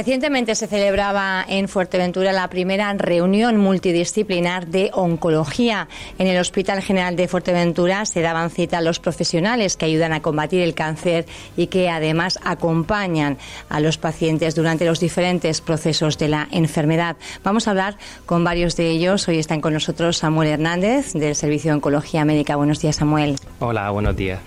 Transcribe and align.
Recientemente 0.00 0.54
se 0.54 0.66
celebraba 0.66 1.44
en 1.46 1.68
Fuerteventura 1.68 2.32
la 2.32 2.48
primera 2.48 2.90
reunión 2.94 3.58
multidisciplinar 3.58 4.66
de 4.66 4.90
oncología. 4.94 5.88
En 6.18 6.26
el 6.26 6.40
Hospital 6.40 6.80
General 6.80 7.16
de 7.16 7.28
Fuerteventura 7.28 8.06
se 8.06 8.22
daban 8.22 8.48
cita 8.48 8.78
a 8.78 8.80
los 8.80 8.98
profesionales 8.98 9.76
que 9.76 9.84
ayudan 9.84 10.14
a 10.14 10.22
combatir 10.22 10.62
el 10.62 10.72
cáncer 10.72 11.26
y 11.54 11.66
que 11.66 11.90
además 11.90 12.38
acompañan 12.42 13.36
a 13.68 13.78
los 13.80 13.98
pacientes 13.98 14.54
durante 14.54 14.86
los 14.86 15.00
diferentes 15.00 15.60
procesos 15.60 16.16
de 16.16 16.28
la 16.28 16.48
enfermedad. 16.50 17.16
Vamos 17.44 17.68
a 17.68 17.72
hablar 17.72 17.98
con 18.24 18.42
varios 18.42 18.76
de 18.76 18.88
ellos. 18.88 19.28
Hoy 19.28 19.38
están 19.38 19.60
con 19.60 19.74
nosotros 19.74 20.16
Samuel 20.16 20.48
Hernández 20.48 21.12
del 21.12 21.34
Servicio 21.36 21.72
de 21.72 21.74
Oncología 21.74 22.24
Médica. 22.24 22.56
Buenos 22.56 22.80
días, 22.80 22.96
Samuel. 22.96 23.36
Hola, 23.58 23.90
buenos 23.90 24.16
días. 24.16 24.40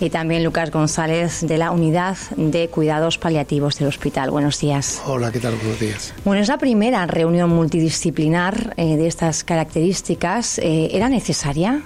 Y 0.00 0.10
también 0.10 0.44
Lucas 0.44 0.70
González 0.70 1.40
de 1.40 1.56
la 1.56 1.70
Unidad 1.70 2.18
de 2.36 2.68
Cuidados 2.68 3.16
Paliativos 3.16 3.78
del 3.78 3.88
Hospital. 3.88 4.30
Buenos 4.30 4.60
días. 4.60 4.97
Hola, 5.06 5.32
¿qué 5.32 5.40
tal? 5.40 5.54
Buenos 5.56 5.80
días. 5.80 6.14
Bueno, 6.24 6.42
es 6.42 6.48
la 6.48 6.58
primera 6.58 7.06
reunión 7.06 7.50
multidisciplinar 7.50 8.74
eh, 8.76 8.96
de 8.96 9.06
estas 9.06 9.44
características. 9.44 10.58
Eh, 10.58 10.90
¿Era 10.92 11.08
necesaria? 11.08 11.82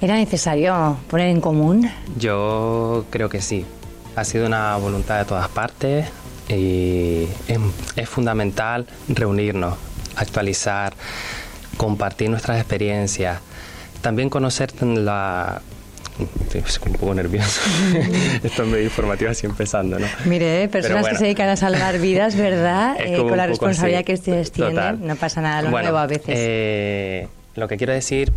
¿Era 0.00 0.16
necesario 0.16 0.98
poner 1.08 1.28
en 1.28 1.40
común? 1.40 1.90
Yo 2.18 3.06
creo 3.10 3.28
que 3.28 3.40
sí. 3.40 3.64
Ha 4.16 4.24
sido 4.24 4.46
una 4.46 4.76
voluntad 4.76 5.18
de 5.18 5.24
todas 5.24 5.48
partes 5.48 6.06
y 6.48 7.26
es, 7.48 7.58
es 7.96 8.08
fundamental 8.08 8.86
reunirnos, 9.08 9.76
actualizar, 10.16 10.92
compartir 11.76 12.28
nuestras 12.28 12.58
experiencias, 12.58 13.40
también 14.02 14.28
conocer 14.28 14.72
la, 14.82 15.62
Estoy 16.18 16.62
un 16.86 16.92
poco 16.94 17.14
nervioso. 17.14 17.60
Esto 18.42 18.62
es 18.62 18.68
medio 18.68 18.84
informativo 18.84 19.30
así 19.30 19.46
empezando, 19.46 19.98
¿no? 19.98 20.06
Mire, 20.26 20.68
personas 20.68 21.08
que 21.08 21.16
se 21.16 21.24
dedican 21.24 21.48
a 21.48 21.56
salvar 21.56 21.98
vidas, 21.98 22.36
¿verdad? 22.36 22.96
Eh, 23.00 23.16
con 23.16 23.36
la 23.36 23.46
responsabilidad 23.46 24.04
que 24.04 24.14
ustedes 24.14 24.52
tienen. 24.52 25.06
No 25.06 25.16
pasa 25.16 25.40
nada, 25.40 25.62
lo 25.62 25.70
nuevo 25.70 25.98
a 25.98 26.06
veces. 26.06 26.26
Eh, 26.28 27.28
lo 27.54 27.68
que 27.68 27.76
quiero 27.76 27.92
decir 27.92 28.32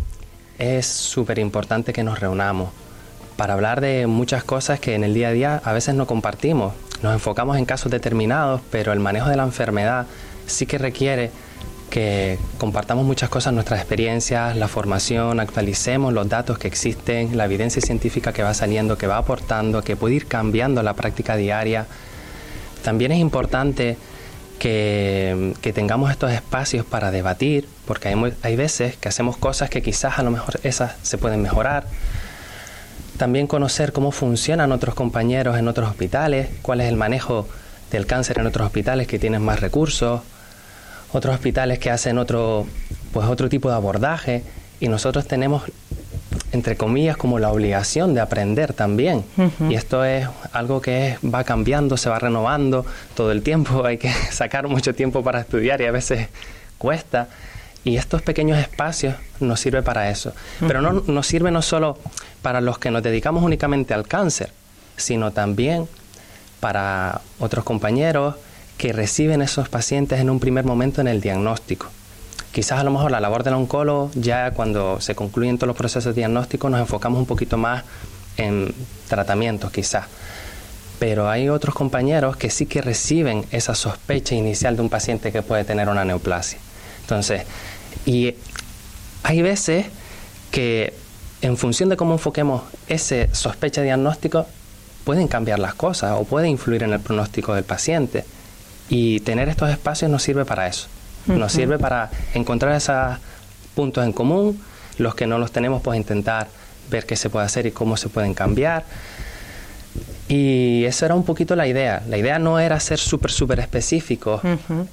es 0.58 0.86
súper 0.86 1.38
importante 1.38 1.92
que 1.92 2.02
nos 2.02 2.20
reunamos 2.20 2.70
para 3.36 3.54
hablar 3.54 3.80
de 3.80 4.06
muchas 4.06 4.44
cosas 4.44 4.80
que 4.80 4.94
en 4.94 5.04
el 5.04 5.12
día 5.12 5.28
a 5.28 5.32
día 5.32 5.60
a 5.62 5.72
veces 5.72 5.94
no 5.94 6.06
compartimos. 6.06 6.72
Nos 7.02 7.12
enfocamos 7.12 7.58
en 7.58 7.66
casos 7.66 7.92
determinados, 7.92 8.62
pero 8.70 8.92
el 8.92 9.00
manejo 9.00 9.28
de 9.28 9.36
la 9.36 9.42
enfermedad 9.42 10.06
sí 10.46 10.64
que 10.64 10.78
requiere 10.78 11.30
que 11.90 12.38
compartamos 12.58 13.04
muchas 13.04 13.28
cosas, 13.28 13.52
nuestras 13.52 13.80
experiencias, 13.80 14.56
la 14.56 14.68
formación, 14.68 15.40
actualicemos 15.40 16.12
los 16.12 16.28
datos 16.28 16.58
que 16.58 16.68
existen, 16.68 17.36
la 17.36 17.44
evidencia 17.44 17.80
científica 17.80 18.32
que 18.32 18.42
va 18.42 18.54
saliendo, 18.54 18.98
que 18.98 19.06
va 19.06 19.18
aportando, 19.18 19.82
que 19.82 19.96
puede 19.96 20.16
ir 20.16 20.26
cambiando 20.26 20.82
la 20.82 20.94
práctica 20.94 21.36
diaria. 21.36 21.86
También 22.82 23.12
es 23.12 23.18
importante 23.18 23.96
que, 24.58 25.54
tengamos 25.74 26.10
estos 26.10 26.32
espacios 26.32 26.84
para 26.84 27.10
debatir, 27.10 27.68
porque 27.86 28.08
hay, 28.08 28.34
hay 28.42 28.56
veces 28.56 28.96
que 28.96 29.08
hacemos 29.08 29.36
cosas 29.36 29.70
que 29.70 29.82
quizás 29.82 30.18
a 30.18 30.22
lo 30.22 30.30
mejor 30.30 30.60
esas 30.64 30.94
se 31.02 31.18
pueden 31.18 31.42
mejorar. 31.42 31.86
También 33.16 33.46
conocer 33.46 33.92
cómo 33.92 34.10
funcionan 34.10 34.72
otros 34.72 34.94
compañeros 34.94 35.56
en 35.56 35.68
otros 35.68 35.88
hospitales, 35.88 36.48
cuál 36.62 36.80
es 36.80 36.88
el 36.88 36.96
manejo 36.96 37.48
del 37.90 38.06
cáncer 38.06 38.38
en 38.38 38.46
otros 38.46 38.66
hospitales 38.66 39.06
que 39.06 39.18
tienen 39.18 39.42
más 39.42 39.60
recursos, 39.60 40.20
otros 41.12 41.34
hospitales 41.34 41.78
que 41.78 41.90
hacen 41.90 42.18
otro, 42.18 42.66
pues 43.12 43.26
otro 43.26 43.48
tipo 43.48 43.68
de 43.68 43.74
abordaje. 43.74 44.42
Y 44.80 44.88
nosotros 44.88 45.26
tenemos 45.26 45.62
entre 46.52 46.76
comillas 46.76 47.16
como 47.16 47.38
la 47.38 47.50
obligación 47.50 48.14
de 48.14 48.20
aprender 48.20 48.72
también. 48.72 49.24
Y 49.68 49.74
esto 49.74 50.04
es 50.04 50.26
algo 50.52 50.80
que 50.80 51.18
va 51.22 51.44
cambiando 51.44 51.96
se 51.96 52.08
va 52.08 52.18
renovando 52.18 52.84
todo 53.14 53.32
el 53.32 53.42
tiempo. 53.42 53.84
Hay 53.86 53.98
que 53.98 54.12
sacar 54.30 54.68
mucho 54.68 54.94
tiempo 54.94 55.22
para 55.22 55.40
estudiar 55.40 55.80
y 55.80 55.86
a 55.86 55.92
veces 55.92 56.28
cuesta. 56.78 57.28
Y 57.84 57.96
estos 57.96 58.22
pequeños 58.22 58.58
espacios 58.58 59.14
nos 59.40 59.60
sirven 59.60 59.84
para 59.84 60.10
eso. 60.10 60.32
Pero 60.66 60.82
no 60.82 61.04
nos 61.06 61.26
sirve 61.26 61.50
no 61.50 61.62
solo 61.62 61.98
para 62.42 62.60
los 62.60 62.78
que 62.78 62.90
nos 62.90 63.02
dedicamos 63.02 63.42
únicamente 63.42 63.94
al 63.94 64.06
cáncer 64.06 64.50
sino 64.96 65.30
también 65.30 65.88
para 66.60 67.20
otros 67.38 67.64
compañeros 67.64 68.34
que 68.78 68.92
reciben 68.92 69.42
esos 69.42 69.68
pacientes 69.68 70.20
en 70.20 70.30
un 70.30 70.40
primer 70.40 70.64
momento 70.64 71.00
en 71.00 71.08
el 71.08 71.20
diagnóstico. 71.20 71.86
Quizás 72.52 72.80
a 72.80 72.84
lo 72.84 72.90
mejor 72.90 73.10
la 73.10 73.20
labor 73.20 73.42
del 73.42 73.54
oncólogo, 73.54 74.10
ya 74.14 74.50
cuando 74.52 75.00
se 75.00 75.14
concluyen 75.14 75.58
todos 75.58 75.68
los 75.68 75.76
procesos 75.76 76.14
diagnósticos, 76.14 76.70
nos 76.70 76.80
enfocamos 76.80 77.18
un 77.18 77.26
poquito 77.26 77.56
más 77.58 77.84
en 78.36 78.74
tratamientos, 79.08 79.70
quizás. 79.70 80.06
Pero 80.98 81.28
hay 81.28 81.48
otros 81.48 81.74
compañeros 81.74 82.36
que 82.36 82.48
sí 82.48 82.66
que 82.66 82.80
reciben 82.80 83.44
esa 83.50 83.74
sospecha 83.74 84.34
inicial 84.34 84.76
de 84.76 84.82
un 84.82 84.88
paciente 84.88 85.32
que 85.32 85.42
puede 85.42 85.64
tener 85.64 85.88
una 85.88 86.04
neoplasia. 86.04 86.58
Entonces, 87.02 87.42
y 88.06 88.34
hay 89.22 89.42
veces 89.42 89.86
que 90.50 90.94
en 91.42 91.56
función 91.56 91.88
de 91.88 91.96
cómo 91.96 92.14
enfoquemos 92.14 92.62
ese 92.88 93.28
sospecha 93.34 93.82
diagnóstico, 93.82 94.46
pueden 95.04 95.28
cambiar 95.28 95.58
las 95.58 95.74
cosas 95.74 96.16
o 96.18 96.24
puede 96.24 96.48
influir 96.48 96.82
en 96.82 96.92
el 96.92 97.00
pronóstico 97.00 97.54
del 97.54 97.64
paciente. 97.64 98.24
Y 98.88 99.20
tener 99.20 99.48
estos 99.48 99.70
espacios 99.70 100.10
nos 100.10 100.22
sirve 100.22 100.44
para 100.44 100.66
eso. 100.66 100.88
Nos 101.26 101.52
sirve 101.52 101.78
para 101.78 102.10
encontrar 102.34 102.76
esos 102.76 103.18
puntos 103.74 104.04
en 104.04 104.12
común, 104.12 104.60
los 104.98 105.14
que 105.14 105.26
no 105.26 105.38
los 105.38 105.50
tenemos, 105.50 105.82
pues 105.82 105.98
intentar 105.98 106.46
ver 106.88 107.04
qué 107.04 107.16
se 107.16 107.30
puede 107.30 107.46
hacer 107.46 107.66
y 107.66 107.72
cómo 107.72 107.96
se 107.96 108.08
pueden 108.08 108.32
cambiar. 108.32 108.84
Y 110.28 110.84
esa 110.84 111.06
era 111.06 111.14
un 111.14 111.24
poquito 111.24 111.56
la 111.56 111.66
idea. 111.66 112.02
La 112.08 112.16
idea 112.16 112.38
no 112.38 112.58
era 112.58 112.78
ser 112.80 112.98
súper, 112.98 113.30
súper 113.30 113.60
específico 113.60 114.40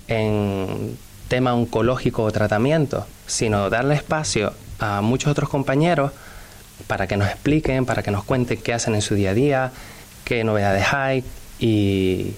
en 0.07 0.97
tema 1.27 1.53
oncológico 1.53 2.23
o 2.23 2.31
tratamiento, 2.31 3.07
sino 3.25 3.69
darle 3.69 3.95
espacio 3.95 4.53
a 4.79 5.01
muchos 5.01 5.31
otros 5.31 5.49
compañeros 5.49 6.11
para 6.87 7.07
que 7.07 7.17
nos 7.17 7.27
expliquen, 7.27 7.85
para 7.85 8.03
que 8.03 8.11
nos 8.11 8.23
cuenten 8.23 8.59
qué 8.59 8.73
hacen 8.73 8.95
en 8.95 9.01
su 9.01 9.15
día 9.15 9.31
a 9.31 9.33
día, 9.33 9.71
qué 10.25 10.43
novedades 10.43 10.85
hay 10.93 11.23
y 11.59 12.33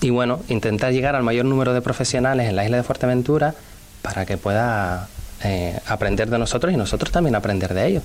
y 0.00 0.10
bueno, 0.10 0.40
intentar 0.48 0.92
llegar 0.92 1.14
al 1.14 1.22
mayor 1.22 1.44
número 1.44 1.74
de 1.74 1.82
profesionales 1.82 2.48
en 2.48 2.56
la 2.56 2.64
isla 2.64 2.76
de 2.76 2.82
Fuerteventura 2.82 3.54
para 4.02 4.24
que 4.26 4.36
pueda 4.36 5.08
eh, 5.44 5.78
aprender 5.86 6.28
de 6.28 6.36
nosotros 6.36 6.72
y 6.72 6.76
nosotros 6.76 7.12
también 7.12 7.36
aprender 7.36 7.72
de 7.72 7.86
ellos. 7.86 8.02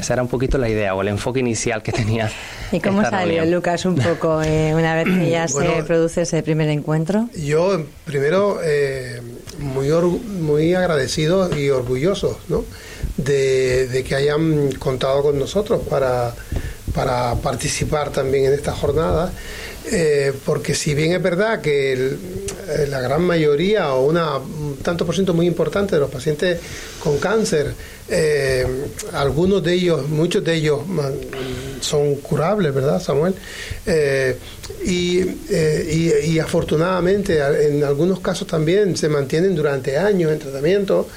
Esa 0.00 0.14
era 0.14 0.22
un 0.22 0.28
poquito 0.28 0.58
la 0.58 0.68
idea 0.68 0.94
o 0.94 1.02
el 1.02 1.08
enfoque 1.08 1.38
inicial 1.38 1.82
que 1.82 1.92
tenía. 1.92 2.30
¿Y 2.72 2.80
cómo 2.80 3.02
salió, 3.02 3.44
Lucas, 3.46 3.84
un 3.84 3.94
poco 3.94 4.42
eh, 4.44 4.74
una 4.74 4.96
vez 4.96 5.04
que 5.04 5.30
ya 5.30 5.46
se 5.46 5.84
produce 5.84 6.22
ese 6.22 6.42
primer 6.42 6.68
encuentro? 6.68 7.28
Yo, 7.36 7.80
primero, 8.04 8.58
eh, 8.62 9.22
muy, 9.60 9.88
muy 9.88 10.74
agradecido 10.74 11.56
y 11.56 11.70
orgulloso 11.70 12.40
¿no? 12.48 12.64
de, 13.16 13.86
de, 13.86 14.02
que 14.02 14.16
hayan 14.16 14.72
contado 14.72 15.22
con 15.22 15.38
nosotros 15.38 15.80
para, 15.88 16.34
para 16.92 17.36
participar 17.36 18.10
también 18.10 18.46
en 18.46 18.52
esta 18.52 18.72
jornada. 18.72 19.32
Eh, 19.86 20.32
porque 20.46 20.74
si 20.74 20.94
bien 20.94 21.12
es 21.12 21.22
verdad 21.22 21.60
que 21.60 21.92
eh, 21.92 22.86
la 22.88 23.02
gran 23.02 23.22
mayoría 23.22 23.92
o 23.92 24.06
una, 24.06 24.38
un 24.38 24.78
tanto 24.82 25.04
por 25.04 25.14
ciento 25.14 25.34
muy 25.34 25.46
importante 25.46 25.96
de 25.96 26.00
los 26.00 26.10
pacientes 26.10 26.58
con 27.00 27.18
cáncer, 27.18 27.74
eh, 28.08 28.66
algunos 29.12 29.62
de 29.62 29.74
ellos, 29.74 30.08
muchos 30.08 30.42
de 30.42 30.54
ellos 30.54 30.80
son 31.80 32.14
curables, 32.16 32.72
¿verdad, 32.72 33.00
Samuel? 33.00 33.34
Y, 34.84 35.20
y, 35.20 36.38
afortunadamente 36.38 37.38
en 37.38 37.84
algunos 37.84 38.20
casos 38.20 38.46
también 38.46 38.96
se 38.96 39.08
mantienen 39.08 39.54
durante 39.54 39.98
años 39.98 40.32
en 40.32 40.38
tratamiento. 40.38 41.08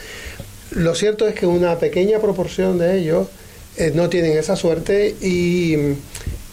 Lo 0.72 0.94
cierto 0.94 1.26
es 1.28 1.36
que 1.36 1.46
una 1.46 1.80
pequeña 1.80 2.20
proporción 2.20 2.78
de 2.78 3.00
ellos 3.00 3.28
no 3.94 4.10
tienen 4.10 4.38
esa 4.38 4.56
suerte 4.56 5.16
y 5.22 5.96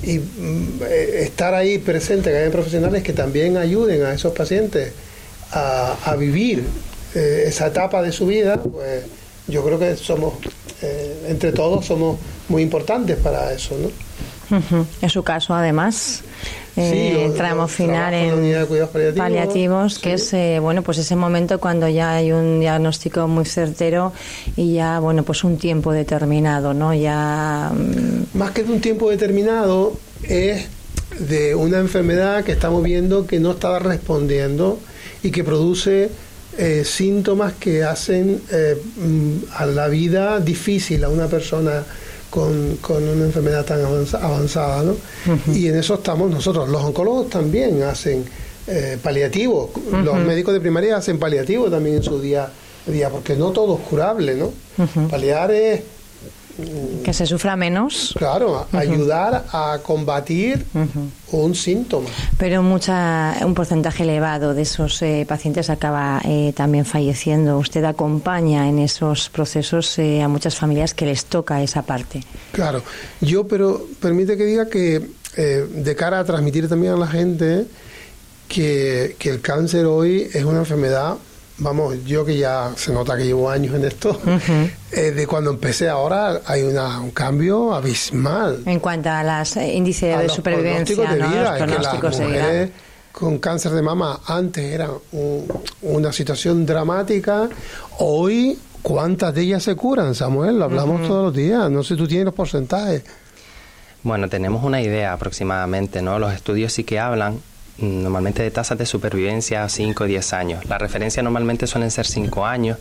y 0.07 0.19
mm, 0.19 0.81
eh, 0.89 1.23
estar 1.25 1.55
ahí 1.55 1.79
presente, 1.79 2.31
que 2.31 2.37
haya 2.37 2.51
profesionales 2.51 3.03
que 3.03 3.13
también 3.13 3.57
ayuden 3.57 4.05
a 4.05 4.13
esos 4.13 4.33
pacientes 4.33 4.93
a, 5.53 6.17
vivir 6.19 6.65
eh, 7.15 7.45
esa 7.47 7.69
etapa 7.69 8.03
de 8.03 8.11
su 8.11 8.27
vida, 8.27 8.61
pues 8.61 9.05
yo 9.47 9.65
creo 9.65 9.79
que 9.79 9.97
somos, 9.97 10.35
eh, 10.83 11.27
entre 11.29 11.53
todos, 11.53 11.87
somos 11.87 12.19
muy 12.49 12.63
importantes 12.63 13.17
para 13.19 13.53
eso, 13.53 13.77
¿no? 13.79 13.91
En 15.01 15.11
su 15.11 15.23
caso, 15.23 15.55
además, 15.55 16.23
eh, 16.77 17.25
entramos 17.25 17.71
final 17.71 18.15
en 18.15 19.15
paliativos, 19.17 19.99
que 19.99 20.15
es 20.15 20.35
bueno 20.61 20.83
pues 20.83 20.99
ese 20.99 21.17
momento 21.17 21.59
cuando 21.61 21.89
ya 21.89 22.17
hay 22.17 22.33
un 22.33 22.61
diagnóstico 22.61 23.29
muy 23.29 23.45
certero 23.45 24.13
y 24.57 24.75
ya 24.75 24.99
bueno 24.99 25.23
pues 25.23 25.45
un 25.45 25.57
tiempo 25.59 25.93
determinado, 25.93 26.75
¿no? 26.75 26.95
Ya 26.95 27.71
mm, 27.73 28.37
más 28.39 28.51
que 28.51 28.65
de 28.65 28.73
un 28.73 28.81
tiempo 28.81 29.11
determinado 29.11 29.97
es 30.23 30.67
de 31.19 31.55
una 31.55 31.79
enfermedad 31.79 32.45
que 32.45 32.53
estamos 32.53 32.83
viendo 32.83 33.27
que 33.27 33.39
no 33.39 33.53
estaba 33.53 33.79
respondiendo 33.79 34.79
y 35.23 35.31
que 35.31 35.45
produce 35.45 36.11
eh, 36.57 36.85
síntomas 36.85 37.55
que 37.55 37.83
hacen 37.83 38.41
eh, 38.51 38.77
mm, 38.97 39.33
a 39.57 39.67
la 39.67 39.89
vida 39.89 40.41
difícil 40.41 41.03
a 41.05 41.09
una 41.09 41.27
persona 41.27 41.85
con, 42.35 43.03
una 43.03 43.25
enfermedad 43.25 43.65
tan 43.65 43.81
avanzada, 43.85 44.83
¿no? 44.83 44.97
Y 45.55 45.69
en 45.69 45.77
eso 45.77 45.95
estamos 45.95 46.29
nosotros. 46.29 46.69
Los 46.69 46.83
oncólogos 46.83 47.31
también 47.31 47.83
hacen 47.85 48.25
eh, 48.67 48.99
paliativo. 49.01 49.71
Los 50.03 50.19
médicos 50.19 50.53
de 50.53 50.61
primaria 50.61 50.97
hacen 50.97 51.21
paliativo 51.21 51.71
también 51.71 51.97
en 51.97 52.03
su 52.03 52.21
día 52.21 52.51
a 52.87 52.91
día, 52.91 53.09
porque 53.09 53.37
no 53.37 53.53
todo 53.53 53.77
es 53.79 53.89
curable, 53.89 54.35
¿no? 54.35 54.51
Paliar 55.09 55.53
es 55.53 55.83
que 57.05 57.13
se 57.13 57.27
sufra 57.27 57.57
menos. 57.57 58.15
Claro, 58.17 58.67
ayudar 58.73 59.45
a 59.53 59.79
combatir 59.83 60.65
un 61.33 61.55
síntoma. 61.55 62.09
Pero 62.39 62.63
mucha, 62.63 63.37
un 63.45 63.55
porcentaje 63.55 64.05
elevado 64.05 64.55
de 64.55 64.63
esos 64.63 65.01
eh, 65.03 65.25
pacientes 65.29 65.71
acaba 65.71 66.21
eh, 66.25 66.53
también 66.57 66.85
falleciendo. 66.85 67.59
Usted 67.59 67.85
acompaña 67.85 68.69
en 68.69 68.79
esos 68.79 69.29
procesos 69.29 69.99
eh, 69.99 70.23
a 70.23 70.29
muchas 70.29 70.55
familias 70.55 70.95
que 70.95 71.07
les 71.07 71.25
toca 71.27 71.63
esa 71.63 71.83
parte. 71.83 72.23
Claro, 72.53 72.83
yo, 73.21 73.47
pero 73.47 73.87
permite 74.01 74.37
que 74.37 74.45
diga 74.45 74.69
que 74.69 75.25
de 75.37 75.97
cara 75.97 76.21
a 76.21 76.25
transmitir 76.25 76.69
también 76.69 76.93
a 76.93 76.97
la 76.97 77.09
gente 77.09 77.67
que, 78.47 79.17
que 79.19 79.31
el 79.31 79.41
cáncer 79.41 79.85
hoy 79.85 80.29
es 80.33 80.45
una 80.45 80.61
enfermedad 80.61 81.17
vamos, 81.59 82.05
yo 82.05 82.25
que 82.25 82.37
ya 82.37 82.73
se 82.77 82.93
nota 82.93 83.17
que 83.17 83.25
llevo 83.25 83.51
años 83.51 83.75
en 83.75 83.85
esto, 83.85 84.21
eh, 84.93 85.13
de 85.13 85.27
cuando 85.27 85.51
empecé 85.51 85.89
ahora 85.89 86.41
hay 86.47 86.63
una, 86.63 87.01
un 87.01 87.11
cambio 87.11 87.75
abismal. 87.75 88.63
En 88.67 88.81
cuanto 88.81 89.11
a 89.11 89.23
los 89.23 89.57
eh, 89.57 89.75
índices 89.75 90.19
de 90.19 90.29
supervivencia, 90.29 90.97
de 90.97 91.17
vida, 91.17 91.57
que 91.59 91.67
las 91.67 92.03
mujeres 92.03 92.71
con 93.13 93.39
cáncer 93.39 93.73
de 93.73 93.83
mama 93.83 94.21
antes 94.27 94.65
era 94.65 94.91
una 95.83 96.13
situación 96.13 96.67
dramática, 96.67 97.49
hoy 97.99 98.59
cuántas 98.83 99.33
de 99.35 99.43
ellas 99.43 99.63
se 99.63 99.77
curan, 99.77 100.15
Samuel, 100.15 100.59
lo 100.59 100.65
hablamos 100.65 101.07
todos 101.07 101.27
los 101.27 101.35
días, 101.35 101.71
no 101.71 101.85
sé, 101.85 101.95
tú 101.97 102.09
tienes 102.09 102.27
los 102.27 102.35
porcentajes. 102.35 103.05
Bueno, 104.03 104.29
tenemos 104.29 104.63
una 104.65 104.83
idea 104.83 105.13
aproximadamente, 105.13 106.03
¿no? 106.03 106.19
Los 106.19 106.35
estudios 106.35 106.73
sí 106.73 106.85
que 106.85 106.99
hablan 106.99 107.41
normalmente 107.79 108.43
de 108.43 108.51
tasas 108.51 108.79
de 108.79 108.87
supervivencia 108.87 109.65
a 109.65 109.69
5 109.69 110.05
o 110.05 110.07
10 110.07 110.33
años. 110.33 110.65
La 110.67 110.79
referencia 110.79 111.23
normalmente 111.23 111.67
suelen 111.67 111.91
ser 111.91 112.07
5 112.07 112.47
años 112.47 112.79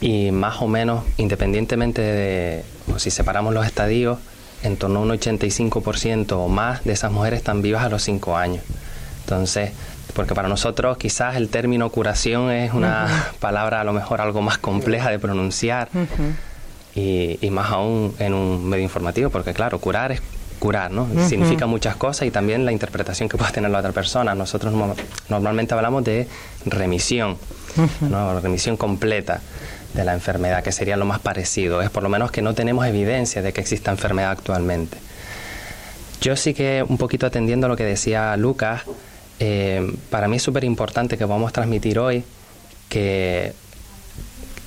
y 0.00 0.30
más 0.30 0.60
o 0.60 0.68
menos, 0.68 1.04
independientemente 1.16 2.02
de, 2.02 2.64
o 2.94 2.98
si 2.98 3.10
separamos 3.10 3.54
los 3.54 3.66
estadios, 3.66 4.18
en 4.62 4.76
torno 4.76 5.00
a 5.00 5.02
un 5.02 5.10
85% 5.10 6.32
o 6.32 6.48
más 6.48 6.84
de 6.84 6.92
esas 6.92 7.12
mujeres 7.12 7.38
están 7.38 7.62
vivas 7.62 7.84
a 7.84 7.88
los 7.88 8.02
5 8.02 8.36
años. 8.36 8.64
Entonces, 9.24 9.72
porque 10.14 10.34
para 10.34 10.48
nosotros 10.48 10.96
quizás 10.98 11.36
el 11.36 11.48
término 11.48 11.90
curación 11.90 12.50
es 12.50 12.72
una 12.72 13.32
palabra 13.40 13.80
a 13.80 13.84
lo 13.84 13.92
mejor 13.92 14.20
algo 14.20 14.42
más 14.42 14.58
compleja 14.58 15.10
de 15.10 15.18
pronunciar. 15.18 15.88
y, 16.94 17.38
y, 17.40 17.50
más 17.50 17.70
aún 17.70 18.14
en 18.18 18.34
un 18.34 18.68
medio 18.68 18.82
informativo, 18.82 19.30
porque 19.30 19.52
claro, 19.52 19.78
curar 19.78 20.10
es 20.10 20.20
curar, 20.58 20.90
¿no? 20.90 21.08
Significa 21.28 21.66
muchas 21.66 21.96
cosas 21.96 22.26
y 22.26 22.30
también 22.30 22.64
la 22.64 22.72
interpretación 22.72 23.28
que 23.28 23.36
puede 23.36 23.52
tener 23.52 23.70
la 23.70 23.78
otra 23.78 23.92
persona. 23.92 24.34
Nosotros 24.34 24.74
normalmente 25.28 25.74
hablamos 25.74 26.04
de 26.04 26.28
remisión, 26.66 27.36
¿no? 28.00 28.40
Remisión 28.40 28.76
completa 28.76 29.40
de 29.94 30.04
la 30.04 30.14
enfermedad, 30.14 30.62
que 30.62 30.72
sería 30.72 30.96
lo 30.96 31.04
más 31.04 31.20
parecido. 31.20 31.82
Es 31.82 31.90
por 31.90 32.02
lo 32.02 32.08
menos 32.08 32.30
que 32.30 32.42
no 32.42 32.54
tenemos 32.54 32.86
evidencia 32.86 33.42
de 33.42 33.52
que 33.52 33.60
exista 33.60 33.90
enfermedad 33.90 34.32
actualmente. 34.32 34.98
Yo 36.20 36.36
sí 36.36 36.52
que 36.52 36.84
un 36.86 36.98
poquito 36.98 37.26
atendiendo 37.26 37.66
a 37.66 37.68
lo 37.68 37.76
que 37.76 37.84
decía 37.84 38.36
Lucas, 38.36 38.82
eh, 39.40 39.94
para 40.10 40.26
mí 40.28 40.36
es 40.36 40.42
súper 40.42 40.64
importante 40.64 41.16
que 41.16 41.26
podamos 41.26 41.52
transmitir 41.52 41.98
hoy 41.98 42.24
que, 42.88 43.52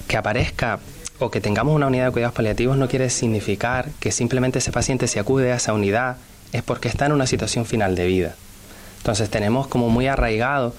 que 0.08 0.18
aparezca 0.18 0.80
o 1.22 1.30
que 1.30 1.40
tengamos 1.40 1.76
una 1.76 1.88
unidad 1.88 2.08
de 2.08 2.12
cuidados 2.12 2.34
paliativos 2.34 2.78
no 2.78 2.88
quiere 2.88 3.10
significar 3.12 3.90
que 4.00 4.12
simplemente 4.12 4.58
ese 4.58 4.72
paciente 4.72 5.08
se 5.08 5.20
acude 5.20 5.52
a 5.52 5.56
esa 5.56 5.72
unidad 5.72 6.18
es 6.52 6.64
porque 6.64 6.88
está 6.88 7.06
en 7.06 7.12
una 7.12 7.28
situación 7.28 7.66
final 7.66 7.96
de 7.96 8.08
vida. 8.08 8.36
Entonces 8.98 9.30
tenemos 9.30 9.68
como 9.68 9.90
muy 9.90 10.08
arraigado 10.08 10.74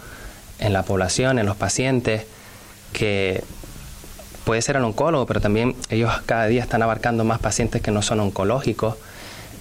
en 0.59 0.73
la 0.73 0.83
población, 0.83 1.39
en 1.39 1.47
los 1.47 1.57
pacientes, 1.57 2.27
que 2.93 3.45
puede 4.45 4.63
ser 4.63 4.77
el 4.77 4.83
oncólogo, 4.83 5.27
pero 5.27 5.41
también 5.41 5.77
ellos 5.91 6.13
cada 6.27 6.47
día 6.47 6.63
están 6.63 6.83
abarcando 6.83 7.23
más 7.23 7.39
pacientes 7.39 7.81
que 7.81 7.93
no 7.93 8.03
son 8.03 8.19
oncológicos, 8.19 8.97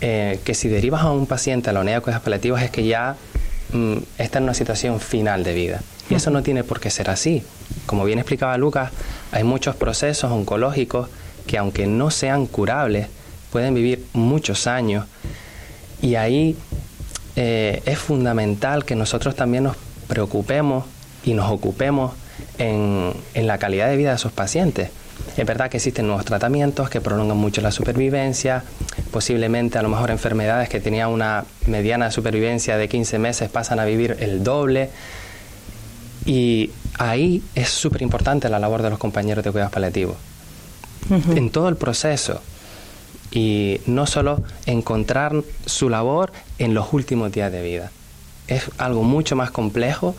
eh, 0.01 0.39
que 0.43 0.55
si 0.55 0.67
derivas 0.67 1.03
a 1.03 1.11
un 1.11 1.27
paciente 1.27 1.69
a 1.69 1.73
la 1.73 1.81
unidad 1.81 1.97
de 1.97 2.01
cuidados 2.01 2.23
paliativos 2.23 2.59
es 2.59 2.71
que 2.71 2.85
ya 2.85 3.17
mm, 3.73 3.97
está 4.17 4.39
en 4.39 4.45
una 4.45 4.53
situación 4.53 4.99
final 4.99 5.43
de 5.43 5.53
vida. 5.53 5.81
Y 6.09 6.15
eso 6.15 6.29
no 6.29 6.43
tiene 6.43 6.63
por 6.63 6.79
qué 6.79 6.89
ser 6.89 7.09
así. 7.09 7.43
Como 7.85 8.03
bien 8.03 8.19
explicaba 8.19 8.57
Lucas, 8.57 8.91
hay 9.31 9.43
muchos 9.43 9.75
procesos 9.75 10.31
oncológicos 10.31 11.09
que 11.47 11.57
aunque 11.57 11.87
no 11.87 12.11
sean 12.11 12.47
curables, 12.47 13.07
pueden 13.51 13.73
vivir 13.73 14.05
muchos 14.13 14.67
años. 14.67 15.05
Y 16.01 16.15
ahí 16.15 16.57
eh, 17.35 17.81
es 17.85 17.99
fundamental 17.99 18.85
que 18.85 18.95
nosotros 18.95 19.35
también 19.35 19.65
nos 19.65 19.77
preocupemos 20.07 20.85
y 21.23 21.33
nos 21.33 21.51
ocupemos 21.51 22.13
en, 22.57 23.13
en, 23.33 23.47
la 23.47 23.57
calidad 23.57 23.89
de 23.89 23.97
vida 23.97 24.09
de 24.09 24.15
esos 24.15 24.31
pacientes. 24.31 24.89
Es 25.37 25.45
verdad 25.45 25.69
que 25.69 25.77
existen 25.77 26.07
nuevos 26.07 26.25
tratamientos 26.25 26.89
que 26.89 26.99
prolongan 26.99 27.37
mucho 27.37 27.61
la 27.61 27.71
supervivencia, 27.71 28.63
posiblemente 29.11 29.77
a 29.77 29.81
lo 29.81 29.89
mejor 29.89 30.11
enfermedades 30.11 30.69
que 30.69 30.79
tenían 30.79 31.09
una 31.09 31.45
mediana 31.67 32.11
supervivencia 32.11 32.77
de 32.77 32.89
15 32.89 33.17
meses 33.19 33.49
pasan 33.49 33.79
a 33.79 33.85
vivir 33.85 34.17
el 34.19 34.43
doble. 34.43 34.89
Y 36.25 36.71
ahí 36.99 37.41
es 37.55 37.69
súper 37.69 38.01
importante 38.01 38.49
la 38.49 38.59
labor 38.59 38.81
de 38.81 38.89
los 38.89 38.99
compañeros 38.99 39.43
de 39.43 39.51
cuidados 39.51 39.73
paliativos. 39.73 40.17
En 41.09 41.49
todo 41.49 41.67
el 41.69 41.77
proceso. 41.77 42.41
Y 43.31 43.79
no 43.85 44.05
solo 44.05 44.43
encontrar 44.65 45.33
su 45.65 45.89
labor 45.89 46.31
en 46.59 46.73
los 46.73 46.93
últimos 46.93 47.31
días 47.31 47.51
de 47.51 47.63
vida. 47.63 47.91
Es 48.47 48.69
algo 48.77 49.03
mucho 49.03 49.35
más 49.35 49.51
complejo 49.51 50.15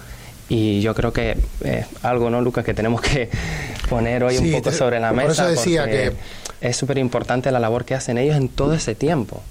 y 0.54 0.80
yo 0.80 0.94
creo 0.94 1.12
que 1.12 1.36
es 1.64 1.86
algo, 2.02 2.30
¿no, 2.30 2.40
Lucas, 2.40 2.64
que 2.64 2.74
tenemos 2.74 3.00
que 3.00 3.28
poner 3.88 4.24
hoy 4.24 4.38
un 4.38 4.52
poco 4.52 4.72
sobre 4.72 5.00
la 5.00 5.12
mesa. 5.12 5.22
Por 5.22 5.32
eso 5.32 5.48
decía 5.48 5.86
que 5.86 6.12
es 6.60 6.76
súper 6.76 6.98
importante 6.98 7.50
la 7.50 7.58
labor 7.58 7.84
que 7.84 7.94
hacen 7.94 8.18
ellos 8.18 8.36
en 8.36 8.48
todo 8.48 8.74
ese 8.74 8.94
tiempo. 8.94 9.42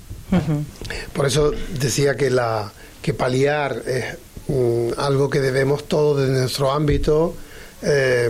Por 1.12 1.26
eso 1.26 1.52
decía 1.78 2.16
que 2.16 2.30
la 2.30 2.72
que 3.02 3.14
paliar 3.14 3.82
es 3.86 4.18
Mm, 4.52 4.90
algo 4.98 5.30
que 5.30 5.40
debemos 5.40 5.86
todos 5.86 6.20
desde 6.20 6.42
nuestro 6.42 6.72
ámbito 6.72 7.36
eh, 7.84 8.30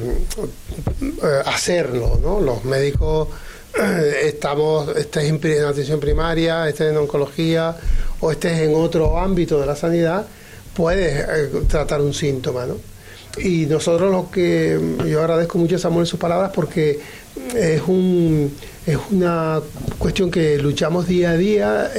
eh, 1.01 1.41
hacerlo, 1.45 2.19
¿no? 2.21 2.39
Los 2.39 2.63
médicos 2.63 3.29
eh, 3.81 4.21
estamos, 4.25 4.95
estés 4.95 5.23
en 5.23 5.63
atención 5.63 5.99
primaria, 5.99 6.69
estés 6.69 6.91
en 6.91 6.97
oncología 6.97 7.75
o 8.19 8.31
estés 8.31 8.59
en 8.59 8.75
otro 8.75 9.17
ámbito 9.17 9.59
de 9.59 9.65
la 9.65 9.75
sanidad, 9.75 10.27
puedes 10.73 11.67
tratar 11.67 12.01
un 12.01 12.13
síntoma, 12.13 12.65
¿no? 12.65 12.77
Y 13.37 13.65
nosotros 13.65 14.11
lo 14.11 14.29
que 14.29 14.77
yo 15.07 15.21
agradezco 15.21 15.57
mucho 15.57 15.77
a 15.77 15.79
Samuel 15.79 16.05
sus 16.05 16.19
palabras 16.19 16.51
porque 16.53 16.99
es 17.55 17.81
un 17.87 18.53
es 18.85 18.97
una 19.09 19.61
cuestión 19.97 20.29
que 20.29 20.57
luchamos 20.57 21.07
día 21.07 21.31
a 21.31 21.37
día 21.37 21.91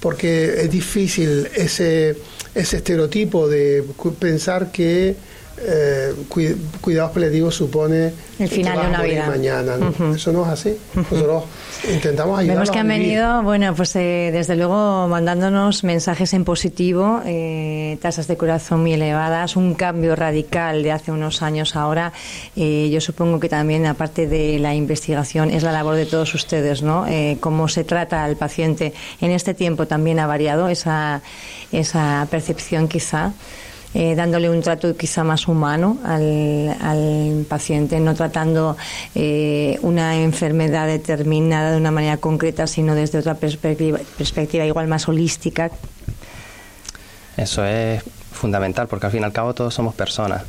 porque 0.00 0.62
es 0.62 0.70
difícil 0.70 1.48
ese 1.54 2.16
ese 2.54 2.76
estereotipo 2.78 3.48
de 3.48 3.84
pensar 4.18 4.72
que 4.72 5.14
eh, 5.58 6.12
cuidados 6.80 7.12
paliativos 7.12 7.54
supone 7.54 8.12
el 8.38 8.48
final 8.48 8.78
de 8.78 8.86
una 8.88 9.02
vida. 9.02 9.26
mañana 9.26 9.76
eso 10.14 10.30
no 10.30 10.44
es 10.44 10.48
así. 10.50 10.76
Nosotros 10.94 11.44
intentamos 11.90 12.38
ayudar 12.38 12.56
vemos 12.56 12.70
que 12.70 12.78
han 12.78 12.88
venido 12.88 13.42
bueno 13.42 13.74
pues 13.74 13.96
eh, 13.96 14.30
desde 14.32 14.54
luego 14.54 15.08
mandándonos 15.08 15.82
mensajes 15.82 16.34
en 16.34 16.44
positivo 16.44 17.22
eh, 17.24 17.96
tasas 18.02 18.26
de 18.26 18.36
corazón 18.36 18.80
muy 18.82 18.92
elevadas 18.92 19.56
un 19.56 19.74
cambio 19.74 20.14
radical 20.14 20.82
de 20.82 20.92
hace 20.92 21.10
unos 21.10 21.40
años 21.42 21.74
ahora. 21.74 22.12
Yo 22.54 23.00
supongo 23.00 23.40
que 23.40 23.48
también 23.48 23.86
aparte 23.86 24.26
de 24.26 24.58
la 24.58 24.74
investigación 24.74 25.50
es 25.50 25.62
la 25.62 25.72
labor 25.72 25.96
de 25.96 26.06
todos 26.06 26.34
ustedes 26.34 26.82
no 26.82 27.06
cómo 27.40 27.68
se 27.68 27.84
trata 27.84 28.24
al 28.24 28.36
paciente 28.36 28.92
en 29.20 29.30
este 29.30 29.54
tiempo 29.54 29.86
también 29.86 30.18
ha 30.18 30.26
variado 30.26 30.68
esa 30.68 31.22
esa 31.72 32.26
percepción 32.30 32.88
quizá 32.88 33.32
eh, 33.98 34.14
dándole 34.14 34.50
un 34.50 34.60
trato 34.60 34.94
quizá 34.94 35.24
más 35.24 35.48
humano 35.48 35.96
al, 36.04 37.46
paciente, 37.48 37.98
no 37.98 38.14
tratando 38.14 38.76
eh, 39.14 39.78
una 39.80 40.16
enfermedad 40.16 40.86
determinada 40.86 41.70
de 41.70 41.78
una 41.78 41.90
manera 41.90 42.18
concreta, 42.18 42.66
sino 42.66 42.94
desde 42.94 43.20
otra 43.20 43.36
perspectiva, 43.36 43.98
perspectiva 44.18 44.66
igual 44.66 44.86
más 44.86 45.08
holística. 45.08 45.70
Eso 47.38 47.64
es 47.64 48.02
fundamental, 48.32 48.86
porque 48.86 49.06
al 49.06 49.12
fin 49.12 49.22
y 49.22 49.24
al 49.24 49.32
cabo 49.32 49.54
todos 49.54 49.72
somos 49.72 49.94
personas. 49.94 50.42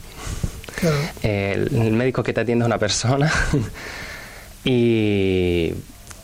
el, 1.22 1.72
médico 1.72 2.24
que 2.24 2.34
te 2.34 2.42
atiende 2.42 2.64
es 2.64 2.68
una 2.68 2.80
persona 2.80 3.32
y, 4.66 5.74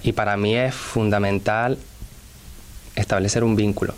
y 0.03 0.11
para 0.11 0.35
mí 0.35 0.57
es 0.57 0.75
fundamental 0.75 1.77
establecer 2.97 3.45
un 3.45 3.55
vínculo 3.55 3.93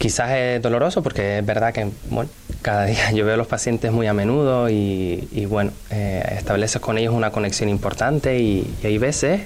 Quizás 0.00 0.30
es 0.30 0.62
doloroso 0.62 1.02
porque 1.02 1.40
es 1.40 1.44
verdad 1.44 1.74
que 1.74 1.86
bueno, 2.08 2.30
cada 2.62 2.86
día 2.86 3.10
yo 3.12 3.26
veo 3.26 3.34
a 3.34 3.36
los 3.36 3.46
pacientes 3.46 3.92
muy 3.92 4.06
a 4.06 4.14
menudo 4.14 4.70
y, 4.70 5.46
bueno, 5.46 5.72
eh, 5.90 6.36
estableces 6.38 6.80
con 6.80 6.96
ellos 6.96 7.12
una 7.12 7.30
conexión 7.30 7.68
importante 7.68 8.38
y, 8.38 8.66
hay 8.82 8.96
veces 8.96 9.42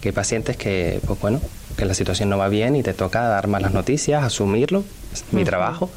que 0.00 0.08
hay 0.08 0.12
pacientes 0.12 0.56
que, 0.56 1.00
pues 1.06 1.20
bueno, 1.20 1.42
que 1.76 1.84
la 1.84 1.92
situación 1.92 2.30
no 2.30 2.38
va 2.38 2.48
bien 2.48 2.74
y 2.74 2.82
te 2.82 2.94
toca 2.94 3.20
dar 3.28 3.48
malas 3.48 3.74
noticias, 3.74 4.24
asumirlo, 4.24 4.82
es 5.12 5.24
mi 5.30 5.44
trabajo. 5.44 5.90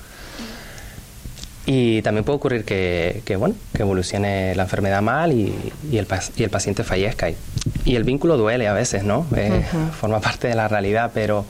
Y 1.65 2.01
también 2.01 2.25
puede 2.25 2.36
ocurrir 2.36 2.65
que, 2.65 3.36
bueno, 3.39 3.56
que 3.74 3.84
evolucione 3.84 4.53
la 4.56 4.63
enfermedad 4.63 5.01
mal 5.01 5.32
y, 5.32 5.53
el, 5.94 6.06
y 6.36 6.44
el, 6.44 6.50
paciente 6.50 6.84
fallezca. 6.84 7.30
Y, 7.30 7.38
y, 7.86 7.96
el 7.96 8.03
vínculo 8.03 8.36
duele 8.36 8.68
a 8.68 8.74
veces, 8.74 9.06
¿no? 9.06 9.25
Eh, 9.38 9.63
forma 9.98 10.20
parte 10.22 10.50
de 10.50 10.56
la 10.56 10.68
realidad, 10.68 11.12
pero 11.13 11.46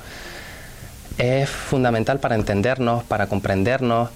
es 1.22 1.50
fundamental 1.50 2.20
para 2.20 2.34
entendernos, 2.34 3.04
para 3.04 3.28
comprendernos, 3.28 4.10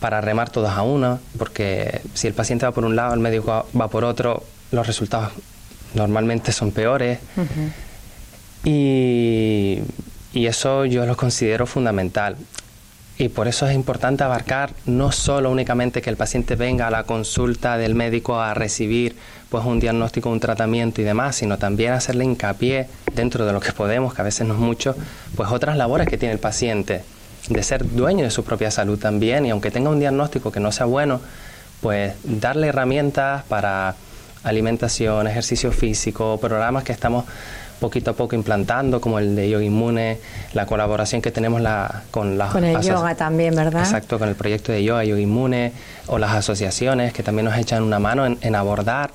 para 0.00 0.20
remar 0.20 0.50
todos 0.50 0.70
a 0.70 0.82
una, 0.82 1.20
porque 1.38 2.00
si 2.12 2.26
el 2.26 2.34
paciente 2.34 2.66
va 2.66 2.72
por 2.72 2.84
un 2.84 2.96
lado, 2.96 3.14
el 3.14 3.20
médico 3.20 3.68
va 3.80 3.88
por 3.88 4.04
otro, 4.04 4.42
los 4.72 4.86
resultados 4.86 5.32
normalmente 5.94 6.50
son 6.50 6.72
peores. 6.72 7.20
y, 8.64 9.78
y 10.32 10.46
eso 10.46 10.84
yo 10.86 11.06
lo 11.06 11.16
considero 11.16 11.66
fundamental. 11.66 12.36
Y 13.16 13.28
por 13.28 13.46
eso 13.46 13.68
es 13.68 13.76
importante 13.76 14.24
abarcar 14.24 14.72
no 14.86 15.12
solo 15.12 15.52
únicamente 15.52 16.02
que 16.02 16.10
el 16.10 16.16
paciente 16.16 16.56
venga 16.56 16.88
a 16.88 16.90
la 16.90 17.04
consulta 17.04 17.78
del 17.78 17.94
médico 17.94 18.40
a 18.40 18.54
recibir 18.54 19.16
pues 19.54 19.66
un 19.66 19.78
diagnóstico, 19.78 20.30
un 20.30 20.40
tratamiento 20.40 21.00
y 21.00 21.04
demás, 21.04 21.36
sino 21.36 21.58
también 21.58 21.92
hacerle 21.92 22.24
hincapié 22.24 22.88
dentro 23.14 23.46
de 23.46 23.52
lo 23.52 23.60
que 23.60 23.70
podemos, 23.70 24.12
que 24.12 24.20
a 24.20 24.24
veces 24.24 24.44
no 24.48 24.54
es 24.54 24.58
mucho, 24.58 24.96
pues 25.36 25.48
otras 25.52 25.76
labores 25.76 26.08
que 26.08 26.18
tiene 26.18 26.32
el 26.32 26.40
paciente, 26.40 27.04
de 27.48 27.62
ser 27.62 27.88
dueño 27.88 28.24
de 28.24 28.32
su 28.32 28.42
propia 28.42 28.72
salud 28.72 28.98
también 28.98 29.46
y 29.46 29.50
aunque 29.50 29.70
tenga 29.70 29.90
un 29.90 30.00
diagnóstico 30.00 30.50
que 30.50 30.58
no 30.58 30.72
sea 30.72 30.86
bueno, 30.86 31.20
pues 31.80 32.14
darle 32.24 32.66
herramientas 32.66 33.44
para 33.44 33.94
alimentación, 34.42 35.28
ejercicio 35.28 35.70
físico, 35.70 36.36
programas 36.40 36.82
que 36.82 36.90
estamos 36.90 37.24
poquito 37.78 38.12
a 38.12 38.14
poco 38.14 38.34
implantando, 38.34 39.00
como 39.00 39.18
el 39.18 39.36
de 39.36 39.50
Yoga 39.50 39.64
Inmune, 39.64 40.18
la 40.52 40.66
colaboración 40.66 41.20
que 41.20 41.30
tenemos 41.30 41.60
la, 41.60 42.02
con 42.10 42.38
las... 42.38 42.50
Con 42.50 42.64
el 42.64 42.80
yoga 42.80 43.14
también, 43.14 43.54
¿verdad? 43.54 43.82
Exacto, 43.82 44.18
con 44.18 44.28
el 44.28 44.34
proyecto 44.34 44.72
de 44.72 44.82
yoga, 44.82 45.04
Yoga 45.04 45.20
Inmune, 45.20 45.72
o 46.06 46.18
las 46.18 46.32
asociaciones 46.32 47.12
que 47.12 47.22
también 47.22 47.44
nos 47.44 47.56
echan 47.58 47.82
una 47.82 47.98
mano 47.98 48.24
en, 48.26 48.54
abordar 48.54 49.10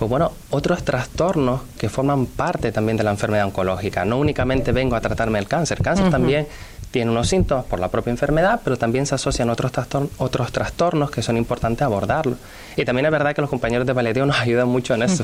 pues 0.00 0.08
bueno, 0.08 0.32
otros 0.48 0.82
trastornos 0.82 1.60
que 1.78 1.90
forman 1.90 2.24
parte 2.24 2.72
también 2.72 2.96
de 2.96 3.04
la 3.04 3.10
enfermedad 3.10 3.44
oncológica. 3.44 4.02
No 4.06 4.16
únicamente 4.16 4.72
vengo 4.72 4.96
a 4.96 5.00
tratarme 5.02 5.38
el 5.38 5.46
cáncer, 5.46 5.82
cáncer 5.82 6.08
también 6.08 6.46
tiene 6.90 7.10
unos 7.10 7.28
síntomas 7.28 7.66
por 7.66 7.80
la 7.80 7.88
propia 7.88 8.10
enfermedad, 8.10 8.62
pero 8.64 8.78
también 8.78 9.04
se 9.04 9.14
asocian 9.14 9.50
otros, 9.50 9.72
trastornos, 9.72 10.10
otros 10.16 10.52
trastornos 10.52 11.10
que 11.10 11.20
son 11.20 11.36
importantes 11.36 11.82
abordarlos. 11.82 12.38
Y 12.78 12.86
también 12.86 13.04
es 13.04 13.12
verdad 13.12 13.34
que 13.34 13.42
los 13.42 13.50
compañeros 13.50 13.86
de 13.86 13.94
paliativo 13.94 14.24
nos 14.24 14.40
ayudan 14.40 14.68
mucho 14.68 14.94
en 14.94 15.02
eso, 15.02 15.22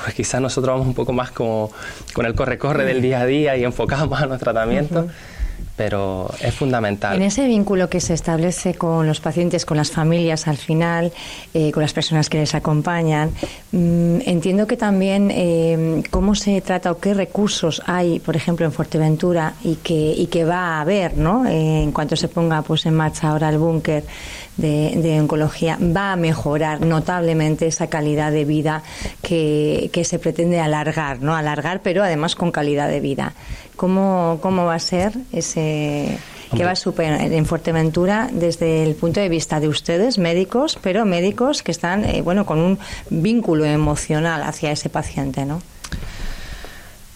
pues 0.00 0.14
quizás 0.14 0.40
nosotros 0.40 0.74
vamos 0.74 0.86
un 0.86 0.94
poco 0.94 1.12
más 1.12 1.32
como 1.32 1.72
con 2.12 2.24
el 2.24 2.36
corre-corre 2.36 2.84
del 2.84 3.02
día 3.02 3.18
a 3.18 3.26
día 3.26 3.56
y 3.56 3.64
enfocamos 3.64 4.08
más 4.08 4.22
a 4.22 4.26
nuestro 4.26 4.52
tratamiento 4.52 5.08
pero 5.76 6.30
es 6.40 6.54
fundamental. 6.54 7.16
En 7.16 7.22
ese 7.22 7.46
vínculo 7.46 7.88
que 7.88 8.00
se 8.00 8.14
establece 8.14 8.74
con 8.74 9.06
los 9.06 9.20
pacientes, 9.20 9.66
con 9.66 9.76
las 9.76 9.90
familias 9.90 10.46
al 10.46 10.56
final, 10.56 11.12
eh, 11.52 11.72
con 11.72 11.82
las 11.82 11.92
personas 11.92 12.28
que 12.28 12.38
les 12.38 12.54
acompañan, 12.54 13.30
mm, 13.72 14.20
entiendo 14.26 14.66
que 14.66 14.76
también 14.76 15.30
eh, 15.32 16.02
cómo 16.10 16.34
se 16.34 16.60
trata 16.60 16.92
o 16.92 16.98
qué 16.98 17.14
recursos 17.14 17.82
hay, 17.86 18.20
por 18.20 18.36
ejemplo, 18.36 18.64
en 18.66 18.72
Fuerteventura 18.72 19.54
y 19.64 19.76
que, 19.76 20.14
y 20.16 20.26
que 20.28 20.44
va 20.44 20.76
a 20.76 20.80
haber, 20.80 21.16
¿no? 21.16 21.46
Eh, 21.46 21.82
en 21.82 21.92
cuanto 21.92 22.14
se 22.14 22.28
ponga 22.28 22.62
pues 22.62 22.86
en 22.86 22.94
marcha 22.94 23.30
ahora 23.30 23.48
el 23.48 23.58
búnker 23.58 24.04
de, 24.56 25.18
oncología, 25.20 25.78
va 25.80 26.12
a 26.12 26.16
mejorar 26.16 26.80
notablemente 26.80 27.66
esa 27.66 27.88
calidad 27.88 28.30
de 28.30 28.44
vida 28.44 28.82
que, 29.20 29.90
que 29.92 30.04
se 30.04 30.20
pretende 30.20 30.60
alargar, 30.60 31.20
¿no? 31.20 31.34
Alargar, 31.34 31.80
pero 31.82 32.04
además 32.04 32.36
con 32.36 32.52
calidad 32.52 32.88
de 32.88 33.00
vida. 33.00 33.32
¿Cómo, 33.76 34.38
cómo 34.40 34.64
va 34.66 34.74
a 34.74 34.78
ser 34.78 35.12
ese 35.32 36.18
que 36.54 36.64
va 36.64 36.72
a 36.72 36.76
superar 36.76 37.20
en 37.20 37.46
Fuerteventura 37.46 38.28
desde 38.32 38.84
el 38.84 38.94
punto 38.94 39.20
de 39.20 39.28
vista 39.28 39.58
de 39.58 39.68
ustedes, 39.68 40.18
médicos, 40.18 40.78
pero 40.80 41.04
médicos 41.04 41.62
que 41.62 41.72
están 41.72 42.04
eh, 42.04 42.22
bueno 42.22 42.46
con 42.46 42.58
un 42.58 42.78
vínculo 43.10 43.64
emocional 43.64 44.42
hacia 44.42 44.70
ese 44.70 44.88
paciente, 44.88 45.44
¿no? 45.44 45.60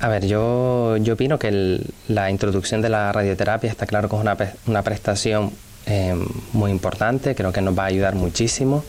A 0.00 0.08
ver, 0.08 0.26
yo, 0.26 0.96
yo 0.98 1.14
opino 1.14 1.38
que 1.38 1.80
la 2.08 2.30
introducción 2.30 2.82
de 2.82 2.88
la 2.88 3.12
radioterapia 3.12 3.70
está 3.70 3.86
claro 3.86 4.08
que 4.08 4.16
es 4.16 4.22
una, 4.22 4.36
una 4.66 4.82
prestación 4.82 5.52
eh, 5.86 6.14
muy 6.52 6.70
importante, 6.70 7.34
creo 7.34 7.52
que 7.52 7.60
nos 7.60 7.76
va 7.76 7.84
a 7.84 7.86
ayudar 7.86 8.14
muchísimo. 8.14 8.84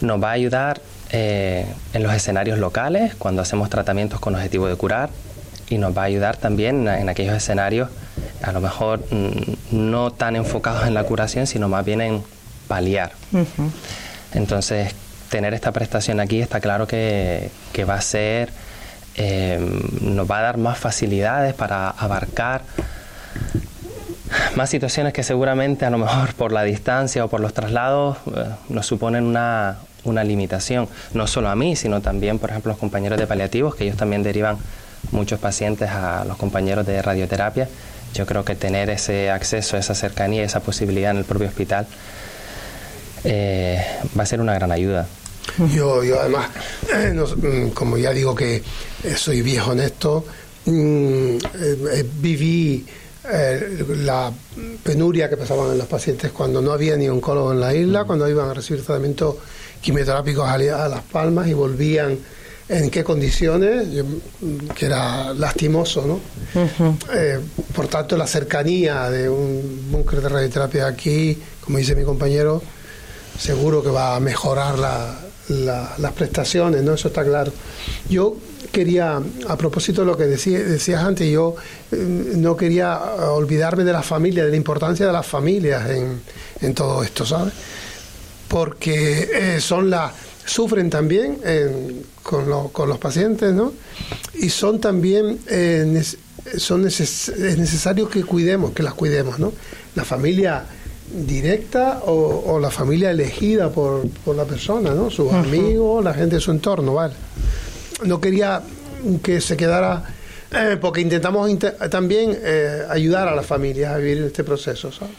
Nos 0.00 0.22
va 0.22 0.30
a 0.30 0.32
ayudar 0.32 0.80
eh, 1.10 1.66
en 1.92 2.02
los 2.02 2.14
escenarios 2.14 2.58
locales, 2.58 3.14
cuando 3.16 3.42
hacemos 3.42 3.68
tratamientos 3.68 4.20
con 4.20 4.34
objetivo 4.34 4.66
de 4.66 4.76
curar, 4.76 5.10
y 5.68 5.78
nos 5.78 5.96
va 5.96 6.02
a 6.02 6.04
ayudar 6.06 6.36
también 6.36 6.86
en 6.88 7.08
aquellos 7.08 7.34
escenarios 7.34 7.88
a 8.42 8.52
lo 8.52 8.60
mejor 8.60 9.00
mm, 9.10 9.88
no 9.90 10.12
tan 10.12 10.36
enfocados 10.36 10.86
en 10.86 10.94
la 10.94 11.04
curación, 11.04 11.46
sino 11.46 11.68
más 11.68 11.84
bien 11.84 12.00
en 12.00 12.22
paliar. 12.68 13.12
Entonces, 14.32 14.94
tener 15.30 15.54
esta 15.54 15.72
prestación 15.72 16.20
aquí 16.20 16.40
está 16.40 16.60
claro 16.60 16.86
que, 16.86 17.50
va 17.88 17.94
a 17.94 18.00
ser, 18.00 18.50
eh, 19.16 19.58
nos 20.00 20.30
va 20.30 20.38
a 20.38 20.42
dar 20.42 20.56
más 20.58 20.78
facilidades 20.78 21.54
para 21.54 21.90
abarcar 21.90 22.62
más 24.56 24.70
situaciones 24.70 25.12
que 25.12 25.22
seguramente 25.22 25.84
a 25.84 25.90
lo 25.90 25.98
mejor 25.98 26.34
por 26.34 26.52
la 26.52 26.62
distancia 26.64 27.24
o 27.24 27.28
por 27.28 27.40
los 27.40 27.54
traslados 27.54 28.16
eh, 28.26 28.46
nos 28.68 28.86
suponen 28.86 29.24
una, 29.24 29.78
una 30.04 30.24
limitación, 30.24 30.88
no 31.12 31.26
solo 31.26 31.48
a 31.48 31.56
mí, 31.56 31.76
sino 31.76 32.00
también, 32.00 32.38
por 32.38 32.50
ejemplo, 32.50 32.70
los 32.70 32.78
compañeros 32.78 33.18
de 33.18 33.26
paliativos, 33.26 33.74
que 33.74 33.84
ellos 33.84 33.96
también 33.96 34.22
derivan 34.22 34.58
muchos 35.12 35.38
pacientes 35.38 35.90
a 35.90 36.24
los 36.24 36.36
compañeros 36.36 36.86
de 36.86 37.00
radioterapia. 37.02 37.68
Yo 38.14 38.26
creo 38.26 38.44
que 38.44 38.54
tener 38.54 38.90
ese 38.90 39.30
acceso, 39.30 39.76
esa 39.76 39.94
cercanía, 39.94 40.44
esa 40.44 40.60
posibilidad 40.60 41.10
en 41.10 41.18
el 41.18 41.24
propio 41.24 41.48
hospital 41.48 41.86
eh, 43.24 43.82
va 44.16 44.22
a 44.22 44.26
ser 44.26 44.40
una 44.40 44.54
gran 44.54 44.70
ayuda. 44.70 45.06
Yo, 45.72 46.04
yo 46.04 46.20
además, 46.20 46.48
eh, 46.94 47.12
mm, 47.12 47.70
como 47.70 47.96
ya 47.96 48.12
digo 48.12 48.34
que 48.34 48.56
eh, 48.56 49.14
soy 49.16 49.42
viejo 49.42 49.72
en 49.72 49.80
esto, 49.80 50.24
mm, 50.66 51.36
viví 52.20 52.86
la 54.02 54.30
penuria 54.82 55.30
que 55.30 55.38
pasaban 55.38 55.72
en 55.72 55.78
los 55.78 55.86
pacientes 55.86 56.30
cuando 56.30 56.60
no 56.60 56.72
había 56.72 56.94
ni 56.96 57.08
oncólogo 57.08 57.52
en 57.52 57.60
la 57.60 57.74
isla, 57.74 58.04
cuando 58.04 58.28
iban 58.28 58.50
a 58.50 58.54
recibir 58.54 58.84
tratamientos 58.84 59.36
quimioterápicos 59.80 60.46
a 60.46 60.58
Las 60.58 61.02
Palmas 61.02 61.48
y 61.48 61.54
volvían 61.54 62.18
en 62.68 62.90
qué 62.90 63.04
condiciones, 63.04 63.88
que 64.74 64.86
era 64.86 65.34
lastimoso, 65.34 66.06
¿no? 66.06 66.20
Eh, 67.12 67.38
por 67.74 67.88
tanto, 67.88 68.16
la 68.16 68.26
cercanía 68.26 69.10
de 69.10 69.28
un 69.28 69.88
búnker 69.90 70.22
de 70.22 70.28
radioterapia 70.28 70.86
aquí, 70.86 71.38
como 71.60 71.78
dice 71.78 71.94
mi 71.94 72.04
compañero, 72.04 72.62
seguro 73.38 73.82
que 73.82 73.90
va 73.90 74.16
a 74.16 74.20
mejorar 74.20 74.78
las 74.78 76.12
prestaciones, 76.12 76.82
¿no? 76.82 76.94
Eso 76.94 77.08
está 77.08 77.22
claro. 77.22 77.52
Yo 78.08 78.36
quería, 78.72 79.20
a 79.48 79.56
propósito 79.56 80.00
de 80.00 80.06
lo 80.06 80.16
que 80.16 80.24
decías 80.24 81.02
antes, 81.02 81.30
yo 81.30 81.56
eh, 81.92 81.96
no 81.96 82.56
quería 82.56 82.98
olvidarme 82.98 83.84
de 83.84 83.92
la 83.92 84.02
familia, 84.02 84.44
de 84.44 84.50
la 84.50 84.56
importancia 84.56 85.06
de 85.06 85.12
las 85.12 85.26
familias 85.26 85.90
en, 85.90 86.22
en 86.62 86.74
todo 86.74 87.02
esto, 87.04 87.26
¿sabes? 87.26 87.52
Porque 88.48 89.28
eh, 89.34 89.60
son 89.60 89.90
las 89.90 90.12
sufren 90.44 90.90
también 90.90 91.38
con, 92.22 92.48
los 92.48 92.98
pacientes, 92.98 93.52
¿no? 93.52 93.72
Y 94.34 94.48
son 94.48 94.80
también, 94.80 95.38
eh, 95.48 96.02
son 96.56 96.86
es 96.86 97.30
necesario 97.56 98.08
que 98.08 98.24
cuidemos, 98.24 98.72
que 98.72 98.82
las 98.82 98.94
cuidemos, 98.94 99.38
¿no? 99.38 99.52
La 99.94 100.04
familia 100.04 100.64
directa 101.12 102.00
o, 102.06 102.58
la 102.58 102.70
familia 102.70 103.10
elegida 103.10 103.70
por, 103.70 104.06
la 104.34 104.44
persona, 104.44 104.94
¿no? 104.94 105.10
Sus 105.10 105.32
amigos, 105.32 106.02
la 106.02 106.14
gente 106.14 106.36
de 106.36 106.40
su 106.40 106.50
entorno, 106.50 106.94
¿vale? 106.94 107.14
No 108.04 108.20
quería 108.20 108.62
que 109.22 109.40
se 109.40 109.56
quedara, 109.56 110.02
eh, 110.50 110.78
porque 110.80 111.00
intentamos 111.00 111.50
también 111.90 112.36
eh, 112.42 112.82
ayudar 112.88 113.28
a 113.28 113.34
las 113.34 113.46
familias 113.46 113.94
a 113.94 113.98
vivir 113.98 114.24
este 114.24 114.44
proceso, 114.44 114.90
¿sabes? 114.90 115.14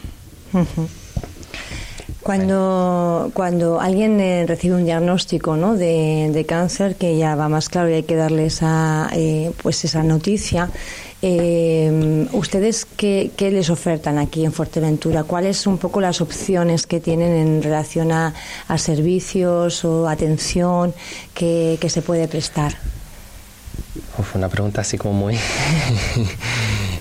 Cuando, 2.26 3.30
cuando 3.36 3.80
alguien 3.80 4.20
eh, 4.20 4.48
recibe 4.48 4.74
un 4.74 4.84
diagnóstico 4.84 5.58
¿no? 5.58 5.76
de, 5.76 6.44
cáncer, 6.50 6.96
que 6.96 7.16
ya 7.20 7.36
va 7.36 7.50
más 7.50 7.70
claro 7.70 7.88
y 7.92 7.94
hay 7.94 8.02
que 8.02 8.16
darle 8.16 8.48
esa, 8.48 9.10
eh, 9.14 9.52
pues 9.62 9.86
esa 9.86 10.02
noticia, 10.02 10.72
eh, 11.22 12.28
¿ustedes 12.32 12.86
qué, 12.86 13.30
les 13.38 13.70
ofertan 13.70 14.18
aquí 14.18 14.44
en 14.44 14.54
Fuerteventura? 14.54 15.24
¿Cuáles 15.24 15.58
son 15.58 15.74
un 15.74 15.78
poco 15.78 16.02
las 16.02 16.20
opciones 16.20 16.88
que 16.88 17.00
tienen 17.00 17.32
en 17.32 17.62
relación 17.62 18.12
a, 18.12 18.34
servicios 18.78 19.86
o 19.86 20.10
atención 20.10 20.96
que, 21.36 21.78
que 21.80 21.92
se 21.92 22.02
puede 22.02 22.28
prestar? 22.28 22.76
Uf, 24.18 24.36
una 24.36 24.50
pregunta 24.50 24.82
así 24.82 24.98
como 24.98 25.14
muy, 25.14 25.38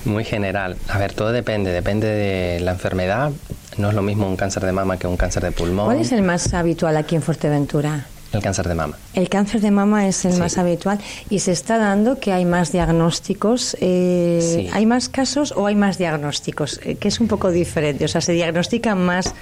muy 0.07 0.25
general. 0.25 0.77
A 0.89 0.99
ver, 0.99 1.13
todo 1.13 1.33
depende, 1.33 1.71
depende 1.71 2.07
de 2.09 2.61
la 2.61 2.73
enfermedad. 2.73 3.33
No 3.79 3.89
es 3.89 3.95
lo 3.95 4.03
mismo 4.03 4.29
un 4.29 4.37
cáncer 4.37 4.65
de 4.65 4.73
mama 4.73 4.99
que 4.99 5.07
un 5.07 5.17
cáncer 5.17 5.43
de 5.43 5.53
pulmón. 5.53 5.87
¿Cuál 5.87 6.01
es 6.01 6.13
el 6.13 6.23
más 6.23 6.55
habitual 6.55 6.97
aquí 6.97 7.17
en 7.17 7.23
Fuerteventura? 7.23 8.07
el 8.37 8.43
cáncer 8.43 8.69
de 8.69 8.75
mama. 8.75 8.99
El 9.15 9.29
cáncer 9.29 9.61
de 9.61 9.71
mama 9.71 10.07
es 10.07 10.25
el 10.25 10.37
más 10.39 10.59
habitual 10.59 10.99
y 11.31 11.39
se 11.41 11.53
está 11.53 11.79
dando 11.79 12.19
que 12.19 12.33
hay 12.33 12.45
más 12.45 12.73
diagnósticos. 12.73 13.77
Eh, 13.81 14.71
¿Hay 14.73 14.87
más 14.87 15.09
casos 15.09 15.53
o 15.57 15.67
hay 15.67 15.77
más 15.77 15.99
diagnósticos? 15.99 16.81
Eh, 16.85 16.97
que 16.97 17.09
es 17.09 17.21
un 17.21 17.29
poco 17.29 17.51
diferente. 17.51 18.05
O 18.05 18.09
sea, 18.09 18.21
se 18.21 18.33
diagnostican 18.33 18.99
más 18.99 19.35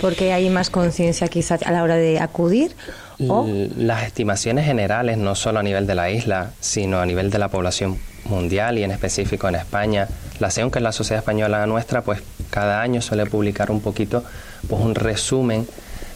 porque 0.00 0.32
hay 0.32 0.48
más 0.50 0.70
conciencia 0.70 1.28
quizá 1.28 1.58
a 1.64 1.72
la 1.72 1.82
hora 1.82 1.96
de 1.96 2.20
acudir. 2.20 2.74
¿o? 3.28 3.46
Las 3.76 4.06
estimaciones 4.06 4.66
generales, 4.66 5.16
no 5.18 5.34
solo 5.34 5.58
a 5.58 5.62
nivel 5.62 5.86
de 5.86 5.94
la 5.94 6.10
isla, 6.10 6.52
sino 6.60 7.00
a 7.00 7.06
nivel 7.06 7.30
de 7.30 7.38
la 7.38 7.48
población 7.48 7.98
mundial 8.28 8.78
y 8.78 8.84
en 8.84 8.90
específico 8.90 9.48
en 9.48 9.56
España, 9.56 10.08
la 10.38 10.50
SEON, 10.50 10.70
que 10.70 10.78
es 10.78 10.82
la 10.82 10.92
Sociedad 10.92 11.20
Española 11.20 11.66
nuestra, 11.66 12.02
pues 12.02 12.22
cada 12.50 12.80
año 12.82 13.00
suele 13.02 13.26
publicar 13.26 13.70
un 13.70 13.80
poquito, 13.80 14.24
pues 14.68 14.82
un 14.82 14.94
resumen 14.94 15.66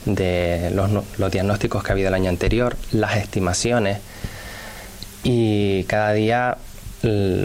de 0.04 0.70
los, 0.74 1.30
diagnósticos 1.30 1.82
que 1.82 1.90
ha 1.90 1.92
habido 1.92 2.08
el 2.08 2.14
año 2.14 2.30
anterior, 2.30 2.76
las 2.92 3.16
estimaciones 3.16 3.98
y 5.22 5.84
cada 5.84 6.12
día 6.12 6.56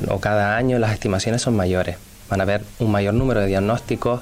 o 0.09 0.19
cada 0.19 0.57
año 0.57 0.79
las 0.79 0.93
estimaciones 0.93 1.41
son 1.41 1.55
mayores. 1.55 1.97
Van 2.29 2.39
a 2.39 2.43
haber 2.43 2.61
un 2.79 2.91
mayor 2.91 3.13
número 3.13 3.41
de 3.41 3.47
diagnósticos 3.47 4.21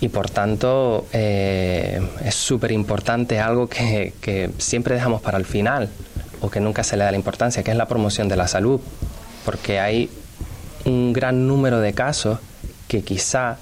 y 0.00 0.08
por 0.08 0.28
tanto 0.30 1.06
eh, 1.12 2.00
es 2.24 2.34
súper 2.34 2.72
importante 2.72 3.40
algo 3.40 3.68
que, 3.68 4.12
que 4.20 4.50
siempre 4.58 4.94
dejamos 4.94 5.22
para 5.22 5.38
el 5.38 5.46
final 5.46 5.88
o 6.40 6.50
que 6.50 6.60
nunca 6.60 6.84
se 6.84 6.96
le 6.96 7.04
da 7.04 7.10
la 7.10 7.16
importancia, 7.16 7.62
que 7.62 7.70
es 7.70 7.76
la 7.76 7.86
promoción 7.86 8.28
de 8.28 8.36
la 8.36 8.46
salud, 8.46 8.80
porque 9.46 9.78
hay 9.80 10.10
un 10.84 11.12
gran 11.12 11.46
número 11.46 11.80
de 11.80 11.94
casos 11.94 12.40
que 12.88 13.02
quizá 13.02 13.56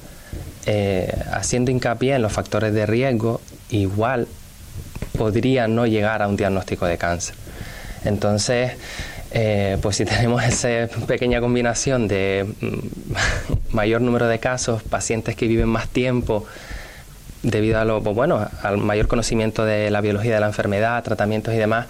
eh, 0.67 1.15
haciendo 1.31 1.71
hincapié 1.71 2.15
en 2.15 2.23
los 2.23 2.33
factores 2.33 2.73
de 2.73 2.87
riesgo, 2.87 3.43
igual 3.69 4.27
podría 5.17 5.69
no 5.69 5.87
llegar 5.87 6.23
a 6.23 6.29
un 6.29 6.37
diagnóstico 6.37 6.87
de 6.87 6.97
cáncer. 6.97 7.37
Entonces, 8.05 8.73
eh, 9.31 9.77
pues 9.83 9.97
si 9.97 10.05
tenemos 10.07 10.43
esa 10.43 10.89
pequeña 11.07 11.41
combinación 11.41 12.09
de 12.09 12.47
mm, 12.61 12.79
mayor 13.75 14.01
número 14.01 14.27
de 14.27 14.39
casos, 14.39 14.83
pacientes 14.83 15.37
que 15.37 15.47
viven 15.47 15.69
más 15.69 15.89
tiempo, 15.89 16.47
debido 17.43 17.79
a 17.79 17.85
lo, 17.85 18.03
pues 18.03 18.17
bueno, 18.17 18.49
al 18.63 18.79
mayor 18.79 19.07
conocimiento 19.07 19.67
de 19.67 19.91
la 19.91 20.01
biología 20.01 20.33
de 20.33 20.41
la 20.41 20.47
enfermedad, 20.47 21.05
tratamientos 21.05 21.53
y 21.53 21.59
demás, 21.59 21.89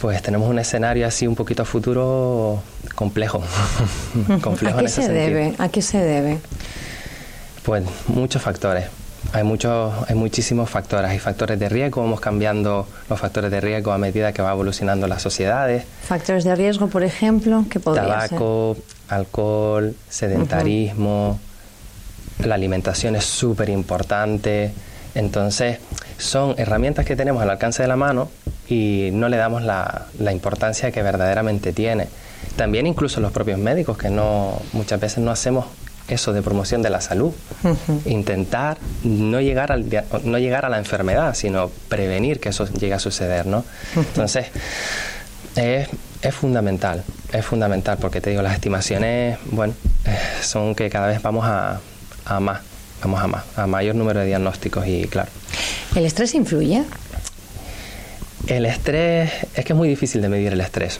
pues 0.00 0.22
tenemos 0.22 0.48
un 0.48 0.58
escenario 0.58 1.06
así 1.06 1.26
un 1.26 1.34
poquito 1.34 1.62
a 1.62 1.64
futuro 1.64 2.62
complejo. 2.94 3.42
complejo 4.42 4.78
¿A 4.78 4.82
qué 4.82 4.88
se 4.88 5.08
debe? 5.08 5.54
¿A 5.58 5.68
qué 5.68 5.82
se 5.82 5.98
debe? 5.98 6.38
Pues 7.62 7.84
muchos 8.08 8.42
factores. 8.42 8.86
Hay 9.32 9.44
muchos, 9.44 9.92
hay 10.08 10.14
muchísimos 10.14 10.70
factores. 10.70 11.10
Hay 11.10 11.18
factores 11.18 11.58
de 11.58 11.68
riesgo, 11.68 12.02
vamos 12.02 12.20
cambiando 12.20 12.88
los 13.08 13.20
factores 13.20 13.50
de 13.50 13.60
riesgo 13.60 13.92
a 13.92 13.98
medida 13.98 14.32
que 14.32 14.42
va 14.42 14.52
evolucionando 14.52 15.06
las 15.06 15.22
sociedades. 15.22 15.84
Factores 16.02 16.44
de 16.44 16.56
riesgo, 16.56 16.88
por 16.88 17.02
ejemplo, 17.02 17.64
que 17.70 17.80
podría 17.80 18.04
Tabaco, 18.04 18.76
alcohol, 19.08 19.94
sedentarismo, 20.08 21.38
la 22.44 22.54
alimentación 22.54 23.16
es 23.16 23.24
súper 23.24 23.68
importante. 23.68 24.72
Entonces, 25.14 25.78
son 26.18 26.54
herramientas 26.58 27.04
que 27.04 27.16
tenemos 27.16 27.42
al 27.42 27.50
alcance 27.50 27.82
de 27.82 27.88
la 27.88 27.96
mano 27.96 28.30
y 28.68 29.10
no 29.12 29.28
le 29.28 29.36
damos 29.36 29.62
la, 29.62 30.06
la 30.18 30.32
importancia 30.32 30.92
que 30.92 31.02
verdaderamente 31.02 31.72
tiene. 31.72 32.08
También 32.56 32.86
incluso 32.86 33.20
los 33.20 33.32
propios 33.32 33.58
médicos, 33.58 33.98
que 33.98 34.10
no 34.10 34.60
muchas 34.72 35.00
veces 35.00 35.18
no 35.18 35.30
hacemos 35.30 35.66
eso 36.08 36.32
de 36.32 36.42
promoción 36.42 36.82
de 36.82 36.90
la 36.90 37.00
salud. 37.00 37.32
Intentar 38.04 38.78
no 39.04 39.40
llegar, 39.40 39.72
al, 39.72 39.86
no 40.24 40.38
llegar 40.38 40.64
a 40.64 40.68
la 40.68 40.78
enfermedad, 40.78 41.34
sino 41.34 41.70
prevenir 41.88 42.40
que 42.40 42.50
eso 42.50 42.66
llegue 42.66 42.94
a 42.94 42.98
suceder, 42.98 43.46
¿no? 43.46 43.64
Entonces, 43.96 44.46
es, 45.56 45.88
es, 46.22 46.34
fundamental, 46.34 47.04
es 47.32 47.44
fundamental, 47.44 47.98
porque 48.00 48.20
te 48.20 48.30
digo, 48.30 48.42
las 48.42 48.54
estimaciones, 48.54 49.38
bueno, 49.46 49.74
eh, 50.04 50.18
son 50.42 50.74
que 50.74 50.90
cada 50.90 51.06
vez 51.08 51.22
vamos 51.22 51.44
a, 51.46 51.80
a 52.24 52.40
más, 52.40 52.60
vamos 53.02 53.22
a 53.22 53.26
más, 53.26 53.44
a 53.56 53.66
mayor 53.66 53.94
número 53.94 54.20
de 54.20 54.26
diagnósticos 54.26 54.86
y 54.86 55.04
claro. 55.04 55.30
¿El 55.94 56.06
estrés 56.06 56.34
influye? 56.34 56.84
El 58.46 58.64
estrés, 58.66 59.30
es 59.54 59.64
que 59.64 59.72
es 59.72 59.76
muy 59.76 59.88
difícil 59.88 60.22
de 60.22 60.28
medir 60.28 60.52
el 60.52 60.60
estrés. 60.60 60.98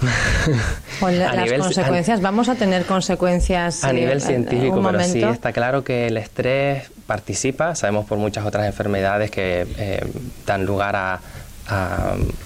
las 1.01 1.53
consecuencias, 1.53 2.21
vamos 2.21 2.49
a 2.49 2.55
tener 2.55 2.85
consecuencias. 2.85 3.83
A 3.83 3.93
nivel 3.93 4.21
científico, 4.21 4.81
pero 4.83 5.03
sí, 5.03 5.23
está 5.23 5.53
claro 5.53 5.83
que 5.83 6.07
el 6.07 6.17
estrés 6.17 6.91
participa, 7.07 7.75
sabemos 7.75 8.07
por 8.07 8.19
muchas 8.19 8.45
otras 8.45 8.67
enfermedades 8.67 9.31
que 9.31 9.67
eh, 9.79 10.05
dan 10.47 10.65
lugar 10.65 10.95
a, 10.97 11.21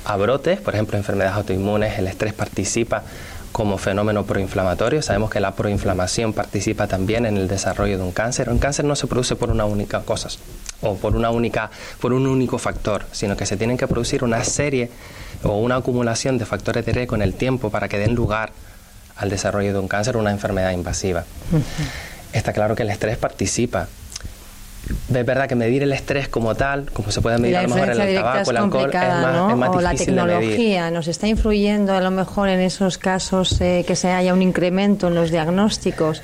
a 0.05 0.17
brotes, 0.17 0.61
por 0.61 0.75
ejemplo, 0.75 0.97
enfermedades 0.97 1.37
autoinmunes, 1.37 1.99
el 1.99 2.07
estrés 2.07 2.33
participa 2.33 3.03
como 3.55 3.79
fenómeno 3.79 4.27
proinflamatorio. 4.27 5.01
Sabemos 5.01 5.31
que 5.31 5.39
la 5.39 5.55
proinflamación 5.55 6.33
participa 6.33 6.89
también 6.89 7.25
en 7.25 7.37
el 7.37 7.47
desarrollo 7.47 7.97
de 7.97 8.03
un 8.03 8.11
cáncer. 8.11 8.49
Un 8.49 8.59
cáncer 8.59 8.85
no 8.85 8.97
se 8.97 9.07
produce 9.07 9.37
por 9.37 9.49
una 9.49 9.65
única 9.65 10.01
cosa 10.01 10.29
o 10.81 10.97
por 10.97 11.15
una 11.15 11.31
única 11.31 11.71
por 12.01 12.13
un 12.13 12.27
único 12.27 12.59
factor, 12.59 13.07
sino 13.13 13.37
que 13.37 13.47
se 13.47 13.57
tienen 13.57 13.77
que 13.77 13.87
producir 13.87 14.25
una 14.25 14.43
serie 14.43 14.91
o 15.45 15.59
una 15.59 15.77
acumulación 15.77 16.37
de 16.37 16.47
factores 16.47 16.85
de 16.85 16.95
riesgo 16.95 17.15
en 17.15 17.23
el 17.23 17.35
tiempo 17.35 17.71
para 17.71 17.89
que 17.89 17.97
den 17.97 18.17
lugar 18.17 18.51
al 19.15 19.31
desarrollo 19.31 19.73
de 19.73 19.79
un 19.79 19.87
cáncer 19.87 20.17
o 20.17 20.19
una 20.19 20.33
enfermedad 20.33 20.73
invasiva. 20.73 21.23
Está 22.33 22.53
claro 22.53 22.75
que 22.75 22.83
el 22.83 22.91
estrés 22.91 23.19
participa, 23.19 23.87
es 25.09 25.27
verdad 25.27 25.49
que 25.49 25.55
medir 25.55 25.83
el 25.83 25.93
estrés 25.93 26.29
como 26.29 26.55
tal, 26.55 26.91
como 26.93 27.11
se 27.11 27.21
puede 27.21 27.39
medir 27.39 27.57
a 27.57 27.63
lo 27.63 27.69
mejor 27.69 27.91
en 27.91 28.01
el 28.01 28.15
tabaco, 28.15 28.51
el 28.51 28.57
alcohol, 28.57 28.91
es 28.93 29.57
más, 29.57 29.71
o 29.71 29.81
la 29.81 29.95
tecnología 29.95 30.91
nos 30.91 31.09
está 31.09 31.27
influyendo 31.27 31.95
a 31.95 32.01
lo 32.01 32.11
mejor 32.11 32.49
en 32.49 32.61
esos 32.61 32.99
casos 32.99 33.61
eh, 33.61 33.85
que 33.87 33.97
se 33.97 34.11
haya 34.11 34.33
un 34.33 34.43
incremento 34.43 35.09
en 35.09 35.15
los 35.15 35.31
diagnósticos. 35.31 36.23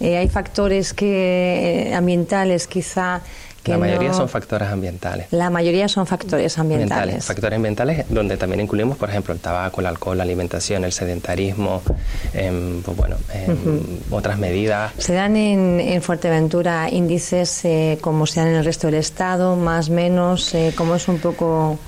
Eh, 0.00 0.16
hay 0.16 0.28
factores 0.28 0.94
que 0.94 1.88
eh, 1.88 1.94
ambientales 1.94 2.68
quizá 2.68 3.20
la 3.68 3.78
mayoría 3.78 4.12
son 4.12 4.28
factores 4.28 4.68
ambientales. 4.68 5.26
La 5.30 5.50
mayoría 5.50 5.88
son 5.88 6.06
factores 6.06 6.58
ambientales. 6.58 7.24
Factores 7.24 7.56
ambientales 7.56 8.06
donde 8.08 8.36
también 8.36 8.60
incluimos, 8.60 8.96
por 8.96 9.10
ejemplo, 9.10 9.34
el 9.34 9.40
tabaco, 9.40 9.80
el 9.80 9.86
alcohol, 9.86 10.16
la 10.16 10.24
alimentación, 10.24 10.84
el 10.84 10.92
sedentarismo, 10.92 11.82
em, 12.32 12.82
pues 12.82 12.96
bueno, 12.96 13.16
em, 13.32 13.80
otras 14.10 14.38
medidas. 14.38 14.92
¿Se 14.98 15.14
dan 15.14 15.36
en, 15.36 16.02
Fuerteventura 16.02 16.88
índices 16.90 17.64
eh, 17.64 17.98
como 18.00 18.26
se 18.26 18.40
dan 18.40 18.50
en 18.50 18.54
el 18.56 18.64
resto 18.64 18.86
del 18.86 18.96
Estado, 18.96 19.56
más, 19.56 19.90
menos? 19.90 20.54
Eh, 20.54 20.72
¿Cómo 20.76 20.94
es 20.94 21.08
un 21.08 21.18
poco...? 21.18 21.78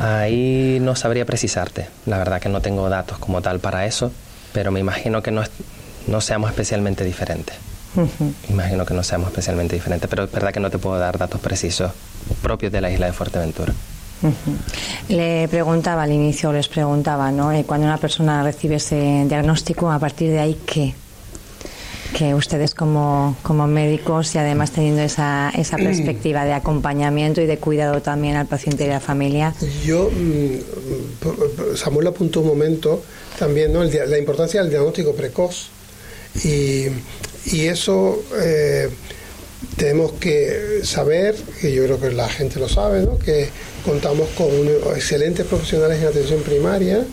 Ahí 0.00 0.78
no 0.80 0.94
sabría 0.94 1.24
precisarte. 1.24 1.88
La 2.06 2.18
verdad 2.18 2.40
que 2.40 2.48
no 2.48 2.60
tengo 2.60 2.88
datos 2.88 3.18
como 3.18 3.42
tal 3.42 3.58
para 3.58 3.84
eso, 3.86 4.12
pero 4.52 4.70
me 4.70 4.78
imagino 4.80 5.22
que 5.22 5.30
no, 5.30 5.42
no 6.06 6.20
seamos 6.20 6.50
especialmente 6.50 7.04
diferentes. 7.04 7.56
Imagino 8.48 8.84
que 8.84 8.94
no 8.94 9.02
seamos 9.02 9.28
especialmente 9.28 9.74
diferentes, 9.74 10.08
pero 10.08 10.24
es 10.24 10.32
verdad 10.32 10.52
que 10.52 10.60
no 10.60 10.70
te 10.70 10.78
puedo 10.78 10.98
dar 10.98 11.18
datos 11.18 11.40
precisos 11.40 11.92
propios 12.42 12.72
de 12.72 12.80
la 12.80 12.90
isla 12.90 13.06
de 13.06 13.12
Fuerteventura. 13.12 13.72
Le 15.08 15.48
preguntaba 15.48 16.02
al 16.02 16.12
inicio, 16.12 16.52
les 16.52 16.68
preguntaba, 16.68 17.30
¿no? 17.30 17.52
Eh, 17.52 17.64
cuando 17.64 17.86
una 17.86 17.98
persona 17.98 18.42
recibe 18.42 18.76
ese 18.76 19.24
diagnóstico, 19.28 19.90
a 19.90 19.98
partir 19.98 20.30
de 20.30 20.40
ahí, 20.40 20.58
¿qué? 20.66 20.94
Que 22.16 22.34
ustedes 22.34 22.74
como, 22.74 23.36
como 23.42 23.66
médicos 23.66 24.34
y 24.34 24.38
además 24.38 24.72
teniendo 24.72 25.02
esa, 25.02 25.52
esa 25.56 25.76
perspectiva 25.76 26.44
de 26.44 26.52
acompañamiento 26.52 27.40
y 27.40 27.46
de 27.46 27.58
cuidado 27.58 28.02
también 28.02 28.36
al 28.36 28.46
paciente 28.46 28.86
y 28.86 28.88
a 28.88 28.94
la 28.94 29.00
familia. 29.00 29.54
Yo, 29.84 30.10
mm, 30.10 31.76
Samuel 31.76 32.08
apuntó 32.08 32.40
un 32.40 32.48
momento 32.48 33.02
también, 33.38 33.72
¿no? 33.72 33.84
la 33.84 34.18
importancia 34.18 34.60
del 34.60 34.70
diagnóstico 34.70 35.14
precoz. 35.14 35.70
Y 36.44 36.86
y 37.46 37.66
eso 37.66 38.22
eh, 38.42 38.88
tenemos 39.76 40.12
que 40.12 40.80
saber, 40.82 41.34
y 41.62 41.72
yo 41.72 41.84
creo 41.84 42.00
que 42.00 42.10
la 42.10 42.28
gente 42.28 42.58
lo 42.58 42.68
sabe, 42.68 43.02
¿no? 43.02 43.18
que 43.18 43.48
contamos 43.84 44.28
con 44.36 44.48
excelentes 44.94 45.46
profesionales 45.46 46.00
en 46.00 46.08
atención 46.08 46.42
primaria 46.42 47.04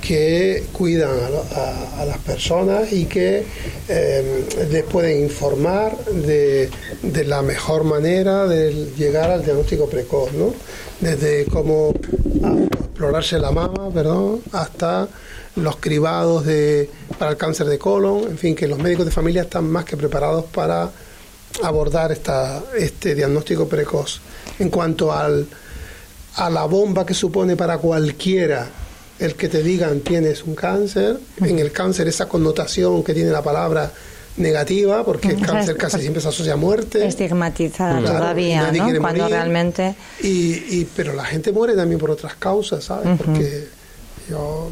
que 0.00 0.64
cuidan 0.72 1.10
a, 1.10 2.04
las 2.04 2.18
personas 2.18 2.92
y 2.92 3.06
que 3.06 3.44
eh, 3.88 4.44
les 4.70 4.84
pueden 4.84 5.22
informar 5.22 5.96
de, 6.04 6.70
de, 7.02 7.24
la 7.24 7.42
mejor 7.42 7.82
manera 7.82 8.46
de 8.46 8.92
llegar 8.96 9.30
al 9.30 9.44
diagnóstico 9.44 9.88
precoz, 9.88 10.32
¿no? 10.34 10.54
desde 11.00 11.46
cómo 11.46 11.92
la 13.40 13.50
mama, 13.50 13.90
perdón, 13.92 14.42
hasta 14.52 15.08
los 15.56 15.76
cribados 15.76 16.44
de, 16.44 16.90
para 17.18 17.32
el 17.32 17.36
cáncer 17.36 17.66
de 17.66 17.78
colon, 17.78 18.24
en 18.24 18.38
fin, 18.38 18.54
que 18.54 18.68
los 18.68 18.78
médicos 18.78 19.06
de 19.06 19.12
familia 19.12 19.42
están 19.42 19.68
más 19.68 19.84
que 19.84 19.96
preparados 19.96 20.44
para 20.46 20.90
abordar 21.62 22.12
esta, 22.12 22.62
este 22.76 23.14
diagnóstico 23.14 23.68
precoz. 23.68 24.20
En 24.58 24.70
cuanto 24.70 25.12
al, 25.12 25.46
a 26.36 26.50
la 26.50 26.64
bomba 26.64 27.04
que 27.04 27.14
supone 27.14 27.56
para 27.56 27.78
cualquiera 27.78 28.68
el 29.18 29.34
que 29.34 29.48
te 29.48 29.62
digan 29.62 30.00
tienes 30.00 30.44
un 30.44 30.54
cáncer, 30.54 31.18
en 31.40 31.58
el 31.58 31.72
cáncer 31.72 32.06
esa 32.06 32.28
connotación 32.28 33.02
que 33.02 33.14
tiene 33.14 33.30
la 33.30 33.42
palabra 33.42 33.90
negativa, 34.38 35.04
porque 35.04 35.28
el 35.28 35.40
cáncer 35.44 35.76
casi 35.76 36.00
siempre 36.00 36.22
se 36.22 36.28
asocia 36.28 36.54
a 36.54 36.56
muerte. 36.56 37.06
Estigmatizada 37.06 38.00
todavía, 38.00 38.72
¿no? 38.72 39.00
Cuando 39.00 39.28
realmente... 39.28 39.94
Y, 40.22 40.84
pero 40.96 41.14
la 41.14 41.24
gente 41.24 41.52
muere 41.52 41.74
también 41.74 41.98
por 41.98 42.10
otras 42.10 42.34
causas, 42.34 42.84
¿sabes? 42.84 43.18
Porque 43.18 43.68
yo 44.28 44.70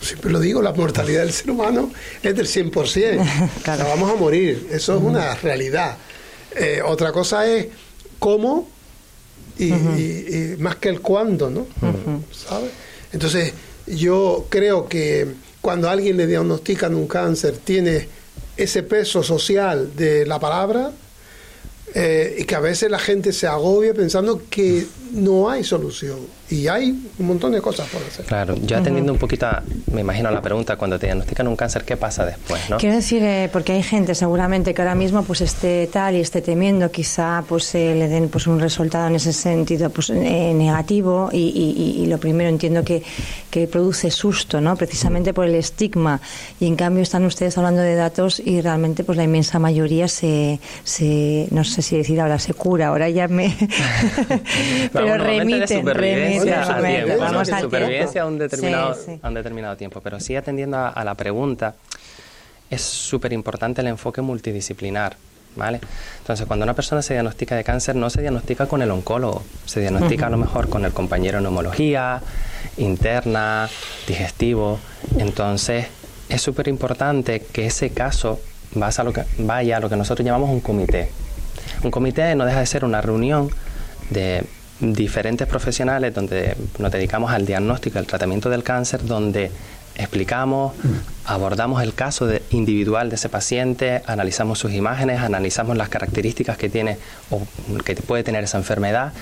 siempre 0.00 0.30
lo 0.30 0.40
digo, 0.40 0.62
la 0.62 0.72
mortalidad 0.72 1.22
del 1.22 1.32
ser 1.32 1.50
humano 1.50 1.90
es 2.22 2.34
del 2.36 2.46
100%. 2.46 3.50
claro. 3.62 3.84
vamos 3.88 4.10
a 4.10 4.14
morir, 4.14 4.68
eso 4.70 4.96
es 4.96 5.02
una 5.02 5.34
realidad. 5.34 5.96
Eh, 6.54 6.80
otra 6.84 7.12
cosa 7.12 7.46
es 7.46 7.66
cómo 8.18 8.68
y, 9.58 9.70
más 10.58 10.76
que 10.76 10.88
el 10.88 11.00
cuándo, 11.00 11.50
¿no? 11.50 11.66
¿Sabes? 12.32 12.70
Entonces, 13.12 13.52
yo 13.86 14.46
creo 14.48 14.88
que 14.88 15.26
cuando 15.60 15.88
a 15.88 15.92
alguien 15.92 16.16
le 16.16 16.26
diagnostican 16.26 16.94
un 16.94 17.06
cáncer, 17.06 17.56
tiene 17.58 18.08
ese 18.56 18.82
peso 18.82 19.22
social 19.22 19.94
de 19.96 20.26
la 20.26 20.38
palabra, 20.38 20.92
eh, 21.94 22.36
y 22.40 22.44
que 22.44 22.54
a 22.54 22.60
veces 22.60 22.90
la 22.90 22.98
gente 22.98 23.32
se 23.32 23.46
agobia 23.46 23.94
pensando 23.94 24.42
que 24.50 24.86
no 25.16 25.48
hay 25.48 25.64
solución. 25.64 26.18
Y 26.48 26.68
hay 26.68 26.90
un 27.18 27.26
montón 27.26 27.50
de 27.50 27.60
cosas 27.60 27.88
por 27.88 28.00
hacer. 28.02 28.24
Claro, 28.24 28.54
yo 28.62 28.76
atendiendo 28.76 29.12
un 29.12 29.18
poquito, 29.18 29.48
me 29.92 30.02
imagino 30.02 30.30
la 30.30 30.40
pregunta, 30.40 30.76
cuando 30.76 30.96
te 30.98 31.06
diagnostican 31.06 31.48
un 31.48 31.56
cáncer, 31.56 31.84
¿qué 31.84 31.96
pasa 31.96 32.24
después? 32.24 32.70
¿no? 32.70 32.76
Quiero 32.76 32.94
decir, 32.94 33.22
eh, 33.24 33.48
porque 33.52 33.72
hay 33.72 33.82
gente 33.82 34.14
seguramente 34.14 34.72
que 34.72 34.82
ahora 34.82 34.94
mismo 34.94 35.24
pues 35.24 35.40
esté 35.40 35.88
tal 35.92 36.14
y 36.14 36.20
esté 36.20 36.42
temiendo, 36.42 36.90
quizá 36.92 37.42
pues 37.48 37.74
eh, 37.74 37.96
le 37.96 38.08
den 38.08 38.28
pues 38.28 38.46
un 38.46 38.60
resultado 38.60 39.08
en 39.08 39.16
ese 39.16 39.32
sentido 39.32 39.90
pues 39.90 40.10
negativo 40.10 41.30
y, 41.32 42.04
lo 42.06 42.18
primero 42.18 42.48
entiendo 42.48 42.84
que, 42.84 43.02
que 43.50 43.66
produce 43.66 44.12
susto, 44.12 44.60
¿no? 44.60 44.76
Precisamente 44.76 45.34
por 45.34 45.46
el 45.46 45.56
estigma 45.56 46.20
y 46.60 46.66
en 46.66 46.76
cambio 46.76 47.02
están 47.02 47.24
ustedes 47.24 47.58
hablando 47.58 47.82
de 47.82 47.96
datos 47.96 48.40
y 48.44 48.60
realmente 48.60 49.02
pues 49.02 49.18
la 49.18 49.24
inmensa 49.24 49.58
mayoría 49.58 50.06
se, 50.06 50.60
se 50.84 51.48
no 51.50 51.64
sé 51.64 51.82
si 51.82 51.96
decir 51.96 52.20
ahora 52.20 52.38
se 52.38 52.54
cura, 52.54 52.88
ahora 52.88 53.08
ya 53.08 53.26
me... 53.26 53.56
pero 54.92 55.05
remiten, 55.06 55.86
remiten, 55.86 56.54
a 56.54 57.60
supervivencia 57.60 58.22
a 58.22 58.26
un 58.26 58.38
determinado, 58.38 58.96
A 59.22 59.28
un 59.28 59.34
determinado 59.34 59.76
tiempo. 59.76 60.00
Pero 60.00 60.20
sí 60.20 60.36
atendiendo 60.36 60.78
a, 60.78 61.04
la 61.04 61.14
pregunta, 61.14 61.74
es 62.70 62.82
súper 62.82 63.32
importante 63.32 63.80
el 63.80 63.88
enfoque 63.88 64.20
multidisciplinar. 64.20 65.16
¿Vale? 65.56 65.80
Entonces, 66.18 66.46
cuando 66.46 66.64
una 66.64 66.74
persona 66.74 67.00
se 67.00 67.14
diagnostica 67.14 67.56
de 67.56 67.64
cáncer, 67.64 67.96
no 67.96 68.10
se 68.10 68.20
diagnostica 68.20 68.66
con 68.66 68.82
el 68.82 68.90
oncólogo, 68.90 69.42
se 69.64 69.80
diagnostica 69.80 70.26
a 70.26 70.30
lo 70.30 70.36
mejor 70.36 70.68
con 70.68 70.84
el 70.84 70.92
compañero 70.92 71.38
en 71.38 71.44
neumología, 71.44 72.20
interna, 72.76 73.66
digestivo. 74.06 74.78
Entonces, 75.18 75.86
es 76.28 76.42
súper 76.42 76.68
importante 76.68 77.40
que 77.40 77.64
ese 77.66 77.88
caso 77.88 78.38
vaya 78.74 79.00
a, 79.00 79.04
lo 79.04 79.12
que, 79.12 79.24
vaya 79.38 79.76
a 79.78 79.80
lo 79.80 79.88
que 79.88 79.96
nosotros 79.96 80.24
llamamos 80.24 80.50
un 80.50 80.60
comité. 80.60 81.10
Un 81.82 81.90
comité 81.90 82.34
no 82.34 82.44
deja 82.44 82.60
de 82.60 82.66
ser 82.66 82.84
una 82.84 83.00
reunión 83.00 83.50
de 84.10 84.44
diferentes 84.80 85.46
profesionales 85.46 86.14
donde 86.14 86.56
nos 86.78 86.92
dedicamos 86.92 87.30
al 87.30 87.46
diagnóstico 87.46 87.98
y 87.98 88.00
al 88.00 88.06
tratamiento 88.06 88.50
del 88.50 88.62
cáncer, 88.62 89.04
donde 89.04 89.50
explicamos, 89.96 90.74
abordamos 91.24 91.82
el 91.82 91.94
caso 91.94 92.28
individual 92.50 93.08
de 93.08 93.16
ese 93.16 93.28
paciente, 93.28 94.02
analizamos 94.06 94.58
sus 94.58 94.72
imágenes, 94.72 95.20
analizamos 95.20 95.76
las 95.76 95.88
características 95.88 96.58
que 96.58 96.68
tiene 96.68 96.98
o 97.30 97.42
que 97.82 97.96
puede 97.96 98.22
tener 98.22 98.44
esa 98.44 98.58
enfermedad 98.58 99.12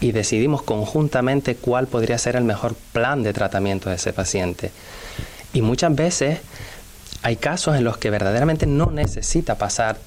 y 0.00 0.12
decidimos 0.12 0.62
conjuntamente 0.62 1.56
cuál 1.56 1.86
podría 1.86 2.16
ser 2.16 2.36
el 2.36 2.44
mejor 2.44 2.74
plan 2.92 3.22
de 3.22 3.32
tratamiento 3.32 3.90
de 3.90 3.96
ese 3.96 4.12
paciente. 4.12 4.70
Y 5.52 5.62
muchas 5.62 5.94
veces 5.94 6.38
hay 7.22 7.36
casos 7.36 7.76
en 7.76 7.84
los 7.84 7.98
que 7.98 8.10
verdaderamente 8.10 8.66
no 8.66 8.90
necesita 8.90 9.58
pasar 9.58 9.98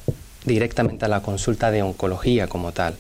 directamente 0.46 1.06
a 1.06 1.10
la 1.10 1.22
consulta 1.22 1.70
de 1.70 1.84
oncología 1.84 2.48
como 2.48 2.72
tal. 2.72 2.96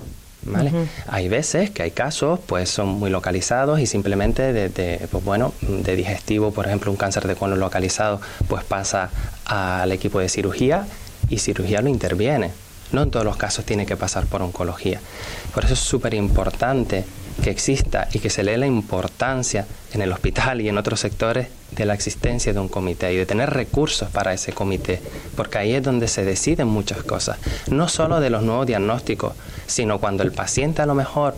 ¿Vale? 0.45 0.71
Hay 1.07 1.29
veces 1.29 1.69
que 1.69 1.83
hay 1.83 1.91
casos, 1.91 2.39
pues 2.45 2.69
son 2.69 2.89
muy 2.89 3.09
localizados 3.09 3.79
y 3.79 3.85
simplemente 3.85 4.51
de, 4.53 5.07
pues 5.11 5.23
bueno, 5.23 5.53
de 5.61 5.95
digestivo, 5.95 6.51
por 6.51 6.65
ejemplo, 6.67 6.91
un 6.91 6.97
cáncer 6.97 7.27
de 7.27 7.35
colon 7.35 7.59
localizado, 7.59 8.19
pues 8.47 8.63
pasa 8.63 9.09
al 9.45 9.91
equipo 9.91 10.19
de 10.19 10.29
cirugía 10.29 10.85
y 11.29 11.39
cirugía 11.39 11.81
lo 11.81 11.89
interviene. 11.89 12.51
No 12.91 13.03
en 13.03 13.11
todos 13.11 13.25
los 13.25 13.37
casos 13.37 13.65
tiene 13.65 13.85
que 13.85 13.95
pasar 13.95 14.25
por 14.25 14.41
oncología. 14.41 14.99
Por 15.53 15.65
eso 15.65 15.73
es 15.73 15.79
súper 15.79 16.13
importante 16.13 17.05
que 17.41 17.49
exista 17.49 18.07
y 18.13 18.19
que 18.19 18.29
se 18.29 18.43
lee 18.43 18.57
la 18.57 18.67
importancia 18.67 19.65
en 19.93 20.01
el 20.01 20.11
hospital 20.11 20.61
y 20.61 20.69
en 20.69 20.77
otros 20.77 20.99
sectores 20.99 21.47
de 21.71 21.85
la 21.85 21.93
existencia 21.93 22.53
de 22.53 22.59
un 22.59 22.67
comité 22.67 23.13
y 23.13 23.17
de 23.17 23.25
tener 23.25 23.49
recursos 23.49 24.09
para 24.09 24.33
ese 24.33 24.53
comité, 24.53 25.01
porque 25.35 25.57
ahí 25.57 25.73
es 25.73 25.83
donde 25.83 26.07
se 26.07 26.23
deciden 26.23 26.67
muchas 26.67 27.03
cosas, 27.03 27.37
no 27.67 27.87
solo 27.87 28.19
de 28.19 28.29
los 28.29 28.43
nuevos 28.43 28.67
diagnósticos, 28.67 29.33
sino 29.65 29.99
cuando 29.99 30.23
el 30.23 30.31
paciente 30.31 30.81
a 30.81 30.85
lo 30.85 30.95
mejor 30.95 31.35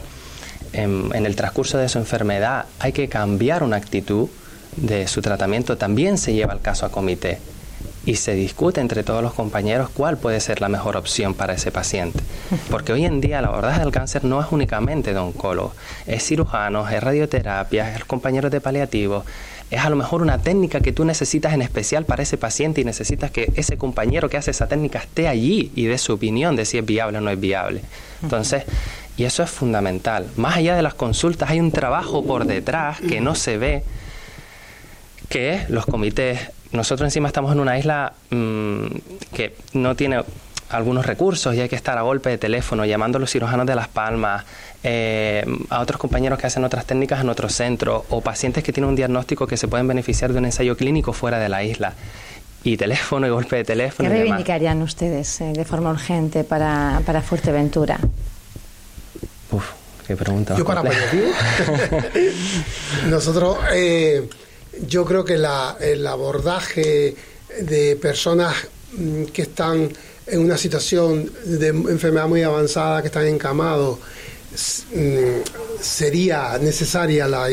en, 0.73 1.11
en 1.13 1.25
el 1.25 1.35
transcurso 1.35 1.77
de 1.77 1.89
su 1.89 1.99
enfermedad 1.99 2.65
hay 2.79 2.91
que 2.91 3.07
cambiar 3.07 3.63
una 3.63 3.77
actitud 3.77 4.27
de 4.75 5.07
su 5.07 5.21
tratamiento, 5.21 5.77
también 5.77 6.17
se 6.17 6.33
lleva 6.33 6.53
el 6.53 6.61
caso 6.61 6.85
a 6.85 6.91
comité 6.91 7.39
y 8.05 8.15
se 8.15 8.35
discute 8.35 8.81
entre 8.81 9.03
todos 9.03 9.23
los 9.23 9.33
compañeros 9.33 9.89
cuál 9.89 10.17
puede 10.17 10.39
ser 10.39 10.61
la 10.61 10.69
mejor 10.69 10.95
opción 10.95 11.33
para 11.33 11.53
ese 11.53 11.71
paciente. 11.71 12.19
Porque 12.69 12.93
hoy 12.93 13.05
en 13.05 13.21
día 13.21 13.41
la 13.41 13.47
abordaje 13.47 13.79
del 13.79 13.91
cáncer 13.91 14.23
no 14.23 14.39
es 14.41 14.47
únicamente 14.51 15.13
de 15.13 15.19
oncólogo, 15.19 15.73
es 16.05 16.23
cirujano, 16.23 16.87
es 16.87 17.01
radioterapia, 17.01 17.95
es 17.95 18.05
compañeros 18.05 18.51
de 18.51 18.61
paliativo, 18.61 19.25
es 19.71 19.79
a 19.79 19.89
lo 19.89 19.95
mejor 19.95 20.21
una 20.21 20.37
técnica 20.37 20.79
que 20.79 20.91
tú 20.91 21.05
necesitas 21.05 21.53
en 21.53 21.61
especial 21.61 22.05
para 22.05 22.21
ese 22.21 22.37
paciente 22.37 22.81
y 22.81 22.83
necesitas 22.83 23.31
que 23.31 23.51
ese 23.55 23.77
compañero 23.77 24.29
que 24.29 24.37
hace 24.37 24.51
esa 24.51 24.67
técnica 24.67 24.99
esté 24.99 25.27
allí 25.27 25.71
y 25.75 25.85
dé 25.85 25.97
su 25.97 26.13
opinión 26.13 26.55
de 26.55 26.65
si 26.65 26.77
es 26.77 26.85
viable 26.85 27.17
o 27.17 27.21
no 27.21 27.31
es 27.31 27.39
viable. 27.39 27.81
Entonces, 28.21 28.63
y 29.17 29.23
eso 29.23 29.43
es 29.43 29.49
fundamental. 29.49 30.27
Más 30.35 30.57
allá 30.57 30.75
de 30.75 30.81
las 30.81 30.93
consultas 30.93 31.49
hay 31.49 31.59
un 31.59 31.71
trabajo 31.71 32.23
por 32.23 32.45
detrás 32.45 32.99
que 32.99 33.21
no 33.21 33.33
se 33.33 33.57
ve, 33.57 33.83
que 35.29 35.55
es 35.55 35.69
los 35.69 35.85
comités 35.85 36.51
nosotros 36.75 37.07
encima 37.07 37.27
estamos 37.27 37.51
en 37.51 37.59
una 37.59 37.77
isla 37.77 38.13
mm, 38.29 38.85
que 39.33 39.55
no 39.73 39.95
tiene 39.95 40.23
algunos 40.69 41.05
recursos 41.05 41.53
y 41.55 41.61
hay 41.61 41.69
que 41.69 41.75
estar 41.75 41.97
a 41.97 42.01
golpe 42.01 42.29
de 42.29 42.37
teléfono 42.37 42.85
llamando 42.85 43.17
a 43.17 43.21
los 43.21 43.31
cirujanos 43.31 43.65
de 43.65 43.75
Las 43.75 43.87
Palmas, 43.87 44.43
eh, 44.83 45.45
a 45.69 45.79
otros 45.79 45.99
compañeros 45.99 46.39
que 46.39 46.47
hacen 46.47 46.63
otras 46.63 46.85
técnicas 46.85 47.21
en 47.21 47.29
otros 47.29 47.53
centros 47.53 48.03
o 48.09 48.21
pacientes 48.21 48.63
que 48.63 48.73
tienen 48.73 48.89
un 48.89 48.95
diagnóstico 48.95 49.47
que 49.47 49.57
se 49.57 49.67
pueden 49.67 49.87
beneficiar 49.87 50.33
de 50.33 50.39
un 50.39 50.45
ensayo 50.45 50.75
clínico 50.75 51.13
fuera 51.13 51.39
de 51.39 51.49
la 51.49 51.63
isla. 51.63 51.93
Y 52.63 52.77
teléfono 52.77 53.27
y 53.27 53.29
golpe 53.29 53.57
de 53.57 53.63
teléfono. 53.63 54.09
¿Qué 54.09 54.15
reivindicarían 54.15 54.81
ustedes 54.81 55.39
eh, 55.41 55.53
de 55.53 55.65
forma 55.65 55.91
urgente 55.91 56.43
para, 56.43 56.99
para 57.05 57.21
Fuerteventura? 57.21 57.99
Uf, 59.51 59.69
qué 60.07 60.15
pregunta. 60.15 60.55
Yo 60.57 60.65
para 60.65 60.81
Nosotros... 63.07 63.59
Eh, 63.71 64.27
yo 64.87 65.05
creo 65.05 65.23
que 65.23 65.35
el 65.35 66.07
abordaje 66.07 67.15
de 67.61 67.95
personas 67.95 68.55
mm, 68.93 69.25
que 69.25 69.43
están 69.43 69.89
en 70.27 70.39
una 70.39 70.57
situación 70.57 71.31
de 71.45 71.67
enfermedad 71.67 72.27
muy 72.27 72.41
avanzada, 72.41 73.01
que 73.01 73.07
están 73.07 73.27
encamados, 73.27 73.99
mm, 74.93 75.81
sería 75.81 76.57
necesaria 76.59 77.27
la, 77.27 77.47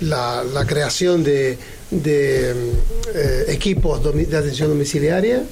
la, 0.00 0.64
creación 0.66 1.24
de, 1.24 1.58
de 1.90 2.54
mm, 2.54 3.16
eh, 3.16 3.44
equipos 3.48 4.02
de 4.02 4.36
atención 4.36 4.68
domiciliaria, 4.68 5.42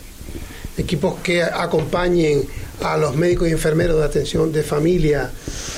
equipos 0.78 1.16
que 1.22 1.42
acompañen 1.42 2.44
a 2.83 2.96
los 2.96 3.14
médicos 3.14 3.48
y 3.48 3.52
enfermeros 3.52 3.98
de 3.98 4.04
atención 4.04 4.52
de 4.52 4.62
familia 4.62 5.30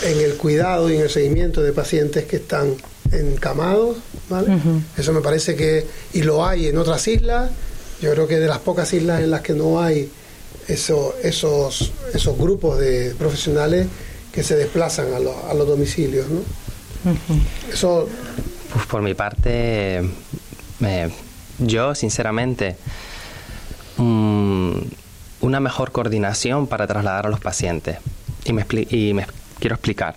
en 0.04 0.20
el 0.20 0.34
cuidado 0.36 0.90
y 0.90 0.96
en 0.96 1.02
el 1.02 1.10
seguimiento 1.10 1.62
de 1.62 1.72
pacientes 1.72 2.24
que 2.24 2.36
están 2.36 2.76
encamados, 3.10 3.96
¿vale? 4.32 4.58
Eso 4.96 5.12
me 5.12 5.20
parece 5.20 5.54
que, 5.54 5.86
y 6.12 6.22
lo 6.22 6.44
hay 6.44 6.66
en 6.66 6.78
otras 6.78 7.06
islas, 7.06 7.50
yo 8.00 8.10
creo 8.12 8.26
que 8.26 8.38
de 8.38 8.48
las 8.48 8.58
pocas 8.58 8.92
islas 8.92 9.20
en 9.20 9.30
las 9.30 9.42
que 9.42 9.52
no 9.52 9.80
hay 9.80 10.10
eso, 10.68 11.14
esos, 11.22 11.92
esos 12.12 12.36
grupos 12.36 12.78
de 12.78 13.14
profesionales 13.16 13.86
que 14.32 14.42
se 14.42 14.56
desplazan 14.56 15.06
a, 15.12 15.50
a 15.50 15.54
los 15.54 15.68
domicilios, 15.68 16.26
¿no? 16.28 16.40
Eso... 17.72 18.08
Pues 18.72 18.86
por 18.86 19.02
mi 19.02 19.14
parte, 19.14 20.02
yo 21.58 21.94
sinceramente, 21.94 22.76
mm, 23.98 24.72
una 25.42 25.60
mejor 25.60 25.92
coordinación 25.92 26.66
para 26.66 26.86
trasladar 26.86 27.26
a 27.26 27.28
los 27.28 27.40
pacientes. 27.40 27.98
Y 28.44 28.52
me, 28.52 28.64
y 28.90 29.12
me 29.14 29.26
quiero 29.60 29.74
explicar. 29.74 30.16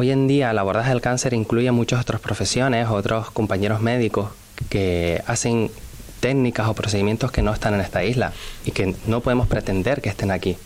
Hoy 0.00 0.12
en 0.12 0.28
día 0.28 0.52
el 0.52 0.58
abordaje 0.58 0.90
del 0.90 1.00
cáncer 1.00 1.34
incluye 1.34 1.72
muchas 1.72 2.00
otras 2.00 2.20
profesiones, 2.20 2.86
otros 2.88 3.32
compañeros 3.32 3.80
médicos 3.80 4.30
que 4.68 5.20
hacen 5.26 5.72
técnicas 6.20 6.68
o 6.68 6.74
procedimientos 6.74 7.32
que 7.32 7.42
no 7.42 7.52
están 7.52 7.74
en 7.74 7.80
esta 7.80 8.04
isla 8.04 8.32
y 8.64 8.70
que 8.70 8.94
no 9.08 9.22
podemos 9.22 9.48
pretender 9.48 10.00
que 10.00 10.08
estén 10.08 10.30
aquí. 10.30 10.56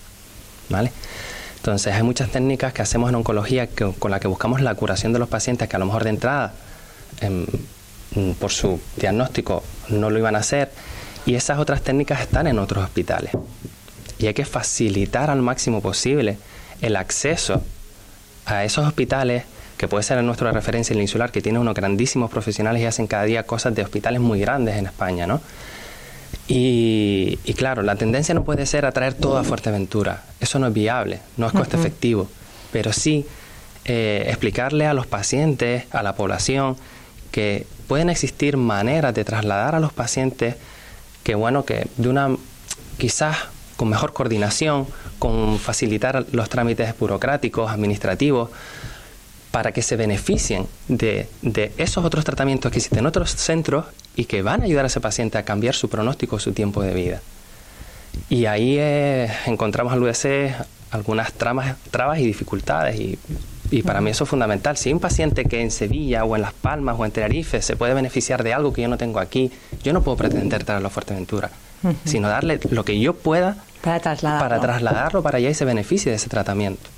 ¿Vale? 0.68 0.92
Entonces 1.56 1.94
hay 1.94 2.02
muchas 2.02 2.28
técnicas 2.28 2.74
que 2.74 2.82
hacemos 2.82 3.08
en 3.08 3.14
oncología 3.14 3.70
con 3.98 4.10
las 4.10 4.20
que 4.20 4.28
buscamos 4.28 4.60
la 4.60 4.74
curación 4.74 5.14
de 5.14 5.18
los 5.18 5.30
pacientes 5.30 5.66
que 5.66 5.76
a 5.76 5.78
lo 5.78 5.86
mejor 5.86 6.04
de 6.04 6.10
entrada, 6.10 6.52
em, 7.22 7.46
por 8.38 8.50
su 8.50 8.82
diagnóstico, 8.98 9.64
no 9.88 10.10
lo 10.10 10.18
iban 10.18 10.36
a 10.36 10.40
hacer 10.40 10.70
Y 11.24 11.36
esas 11.36 11.58
otras 11.58 11.80
técnicas 11.80 12.20
están 12.20 12.48
en 12.48 12.58
otros 12.58 12.84
hospitales. 12.84 13.32
Y 14.18 14.26
hay 14.26 14.34
que 14.34 14.44
facilitar 14.44 15.30
al 15.30 15.40
máximo 15.40 15.80
posible 15.80 16.36
el 16.82 16.96
acceso 16.96 17.62
a 18.46 18.64
esos 18.64 18.86
hospitales 18.86 19.44
que 19.76 19.88
puede 19.88 20.04
ser 20.04 20.18
en 20.18 20.26
nuestra 20.26 20.52
referencia 20.52 20.94
el 20.94 21.00
insular, 21.00 21.32
que 21.32 21.42
tiene 21.42 21.58
unos 21.58 21.74
grandísimos 21.74 22.30
profesionales 22.30 22.82
y 22.82 22.86
hacen 22.86 23.08
cada 23.08 23.24
día 23.24 23.42
cosas 23.42 23.74
de 23.74 23.82
hospitales 23.82 24.20
muy 24.20 24.38
grandes 24.38 24.76
en 24.76 24.86
España, 24.86 25.26
¿no? 25.26 25.40
Y, 26.46 27.36
claro, 27.56 27.82
la 27.82 27.96
tendencia 27.96 28.34
no 28.34 28.44
puede 28.44 28.66
ser 28.66 28.84
atraer 28.84 29.14
todo 29.14 29.38
a 29.38 29.44
Fuerteventura. 29.44 30.22
Eso 30.40 30.58
no 30.58 30.66
es 30.66 30.72
viable, 30.72 31.20
no 31.36 31.46
es 31.46 31.52
coste 31.52 31.76
efectivo. 31.76 32.28
Pero 32.70 32.92
sí 32.92 33.26
eh, 33.84 34.24
explicarle 34.28 34.86
a 34.86 34.94
los 34.94 35.06
pacientes, 35.06 35.84
a 35.92 36.02
la 36.02 36.14
población, 36.14 36.76
que 37.30 37.66
pueden 37.88 38.10
existir 38.10 38.56
maneras 38.56 39.14
de 39.14 39.24
trasladar 39.24 39.74
a 39.74 39.80
los 39.80 39.92
pacientes 39.92 40.56
que, 41.24 41.34
bueno, 41.34 41.64
que 41.64 41.86
de 41.96 42.08
una 42.08 42.36
quizás 42.98 43.36
con 43.82 43.88
mejor 43.88 44.12
coordinación, 44.12 44.86
con 45.18 45.58
facilitar 45.58 46.24
los 46.30 46.48
trámites 46.48 46.96
burocráticos, 46.96 47.68
administrativos, 47.68 48.48
para 49.50 49.72
que 49.72 49.82
se 49.82 49.96
beneficien 49.96 50.68
de, 50.86 51.26
esos 51.78 52.04
otros 52.04 52.24
tratamientos 52.24 52.70
que 52.70 52.78
existen 52.78 53.00
en 53.00 53.06
otros 53.06 53.30
centros 53.32 53.86
y 54.14 54.26
que 54.26 54.40
van 54.42 54.62
a 54.62 54.66
ayudar 54.66 54.84
a 54.84 54.86
ese 54.86 55.00
paciente 55.00 55.36
a 55.36 55.44
cambiar 55.44 55.74
su 55.74 55.88
pronóstico, 55.88 56.38
su 56.38 56.52
tiempo 56.52 56.80
de 56.80 56.94
vida. 56.94 57.22
Y 58.28 58.46
ahí 58.46 58.76
eh, 58.78 59.32
encontramos 59.46 59.92
al 59.92 60.00
UDC 60.00 60.54
algunas 60.92 61.32
tramas, 61.32 61.74
trabas 61.90 62.20
y 62.20 62.24
dificultades 62.24 63.00
y, 63.00 63.82
para 63.82 64.00
mí 64.00 64.10
eso 64.10 64.22
es 64.22 64.30
fundamental. 64.30 64.76
Si 64.76 64.90
hay 64.90 64.92
un 64.92 65.00
paciente 65.00 65.44
que 65.46 65.60
en 65.60 65.72
Sevilla 65.72 66.24
o 66.24 66.36
en 66.36 66.42
Las 66.42 66.52
Palmas 66.52 66.94
o 66.96 67.04
en 67.04 67.10
Tenerife 67.10 67.60
se 67.62 67.74
puede 67.74 67.94
beneficiar 67.94 68.44
de 68.44 68.54
algo 68.54 68.72
que 68.72 68.82
yo 68.82 68.88
no 68.88 68.96
tengo 68.96 69.18
aquí, 69.18 69.50
yo 69.82 69.92
no 69.92 70.02
puedo 70.02 70.16
pretender 70.16 70.62
traerlo 70.62 70.86
a 70.86 70.90
Fuerteventura, 70.90 71.50
sino 72.04 72.28
darle 72.28 72.60
lo 72.70 72.84
que 72.84 73.00
yo 73.00 73.14
pueda 73.14 73.56
para 73.82 74.00
trasladarlo, 74.00 74.48
para 74.48 74.60
trasladarlo 74.60 75.22
para 75.22 75.38
allá 75.38 75.50
y 75.50 75.54
se 75.54 75.64
beneficie 75.64 76.10
de 76.10 76.16
ese 76.16 76.28
tratamiento. 76.28 76.88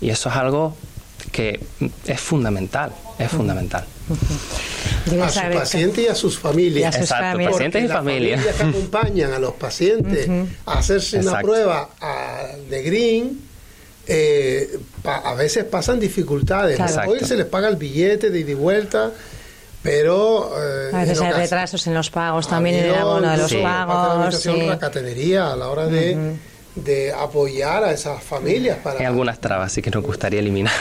Y 0.00 0.10
eso 0.10 0.28
es 0.28 0.36
algo 0.36 0.76
que 1.32 1.60
es 2.06 2.20
fundamental, 2.20 2.92
es 3.18 3.30
fundamental. 3.30 3.84
A 5.22 5.28
su 5.28 5.40
paciente 5.52 6.02
y 6.02 6.06
a 6.06 6.14
sus 6.14 6.38
familias. 6.38 6.96
Y 6.96 7.00
Exacto, 7.00 7.38
pacientes 7.50 7.84
y 7.84 7.88
familias. 7.88 8.44
que 8.44 8.62
acompañan 8.62 9.32
a 9.32 9.38
los 9.38 9.54
pacientes 9.54 10.28
a 10.64 10.78
hacerse 10.78 11.18
una 11.18 11.40
prueba 11.40 11.90
de 12.70 12.82
Green, 12.82 13.40
eh, 14.08 14.78
a 15.04 15.34
veces 15.34 15.64
pasan 15.64 15.98
dificultades. 15.98 16.80
Hoy 17.06 17.20
se 17.20 17.36
les 17.36 17.46
paga 17.46 17.68
el 17.68 17.76
billete 17.76 18.30
de 18.30 18.40
ida 18.40 18.52
y 18.52 18.54
vuelta, 18.54 19.12
pero... 19.86 20.52
Eh, 20.58 20.90
a 20.92 20.98
veces 20.98 21.20
hay 21.20 21.32
retrasos 21.32 21.86
en 21.86 21.94
los 21.94 22.10
pagos, 22.10 22.48
también 22.48 22.76
en 22.76 22.84
el 22.86 22.94
abono 22.94 23.30
de 23.30 23.36
los 23.38 23.54
pagos. 23.54 24.36
Sí. 24.36 25.34
a 25.36 25.56
la 25.56 25.68
hora 25.68 25.86
de 25.86 26.36
de 26.76 27.10
apoyar 27.12 27.82
a 27.84 27.92
esas 27.92 28.22
familias. 28.22 28.78
Para... 28.82 29.00
Hay 29.00 29.06
algunas 29.06 29.40
trabas, 29.40 29.72
sí 29.72 29.82
que 29.82 29.90
nos 29.90 30.04
gustaría 30.04 30.40
eliminar. 30.40 30.74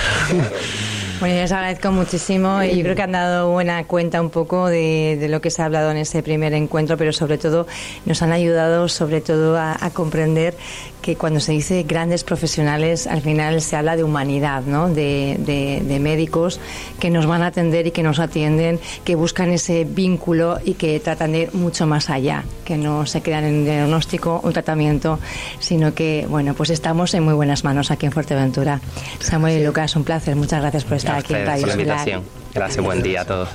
Bueno, 1.20 1.36
les 1.36 1.52
agradezco 1.54 1.92
muchísimo 1.94 2.62
y 2.62 2.76
yo 2.76 2.84
creo 2.84 2.96
que 2.96 3.02
han 3.02 3.14
dado 3.14 3.50
buena 3.50 3.86
cuenta 3.86 4.20
un 4.20 4.30
poco 4.30 4.68
de, 4.68 5.26
lo 5.30 5.40
que 5.40 5.50
se 5.50 5.62
ha 5.62 5.66
hablado 5.66 5.90
en 5.92 5.98
ese 5.98 6.22
primer 6.22 6.54
encuentro, 6.54 6.98
pero 6.98 7.14
sobre 7.14 7.38
todo 7.38 7.68
nos 8.06 8.22
han 8.22 8.34
ayudado 8.34 8.90
sobre 8.90 9.22
todo 9.22 9.58
a, 9.58 9.78
comprender 9.94 10.58
que 11.02 11.16
cuando 11.16 11.40
se 11.40 11.54
dice 11.54 11.84
grandes 11.84 12.24
profesionales, 12.26 13.08
al 13.08 13.22
final 13.22 13.62
se 13.62 13.78
habla 13.78 13.96
de 13.96 14.04
humanidad, 14.04 14.64
¿no? 14.64 14.90
De, 14.90 16.00
médicos 16.02 16.60
que 17.00 17.10
nos 17.10 17.26
van 17.26 17.44
a 17.44 17.48
atender 17.48 17.88
y 17.88 17.92
que 17.92 18.04
nos 18.04 18.20
atienden, 18.20 18.80
que 19.06 19.16
buscan 19.16 19.52
ese 19.52 19.86
vínculo 19.86 20.60
y 20.66 20.74
que 20.74 21.00
tratan 21.00 21.32
de 21.32 21.40
ir 21.44 21.54
mucho 21.54 21.88
más 21.88 22.10
allá, 22.10 22.44
que 22.66 22.76
no 22.76 23.06
se 23.06 23.22
quedan 23.22 23.46
en 23.46 23.56
un 23.60 23.66
diagnóstico, 23.66 24.42
un 24.44 24.52
tratamiento, 24.52 25.20
sino 25.60 25.94
que, 25.94 26.28
bueno, 26.30 26.54
pues 26.56 26.70
estamos 26.72 27.14
en 27.14 27.24
muy 27.24 27.34
buenas 27.34 27.64
manos 27.64 27.90
aquí 27.90 28.06
en 28.06 28.12
Fuerteventura. 28.12 28.82
Samuel 29.20 29.62
y 29.62 29.64
Lucas, 29.64 29.96
un 29.96 30.04
placer. 30.04 30.36
Muchas 30.36 30.60
gracias 30.60 30.84
por 30.84 30.98
estar 31.06 31.20
aquí 31.20 31.34
en 31.34 31.46
Radio 31.46 31.62
por 31.62 31.68
la 31.68 31.74
invitación. 31.74 32.24
Gracias, 32.54 32.84
buen 32.84 33.04
día 33.04 33.22
a 33.22 33.26
todos. 33.26 33.50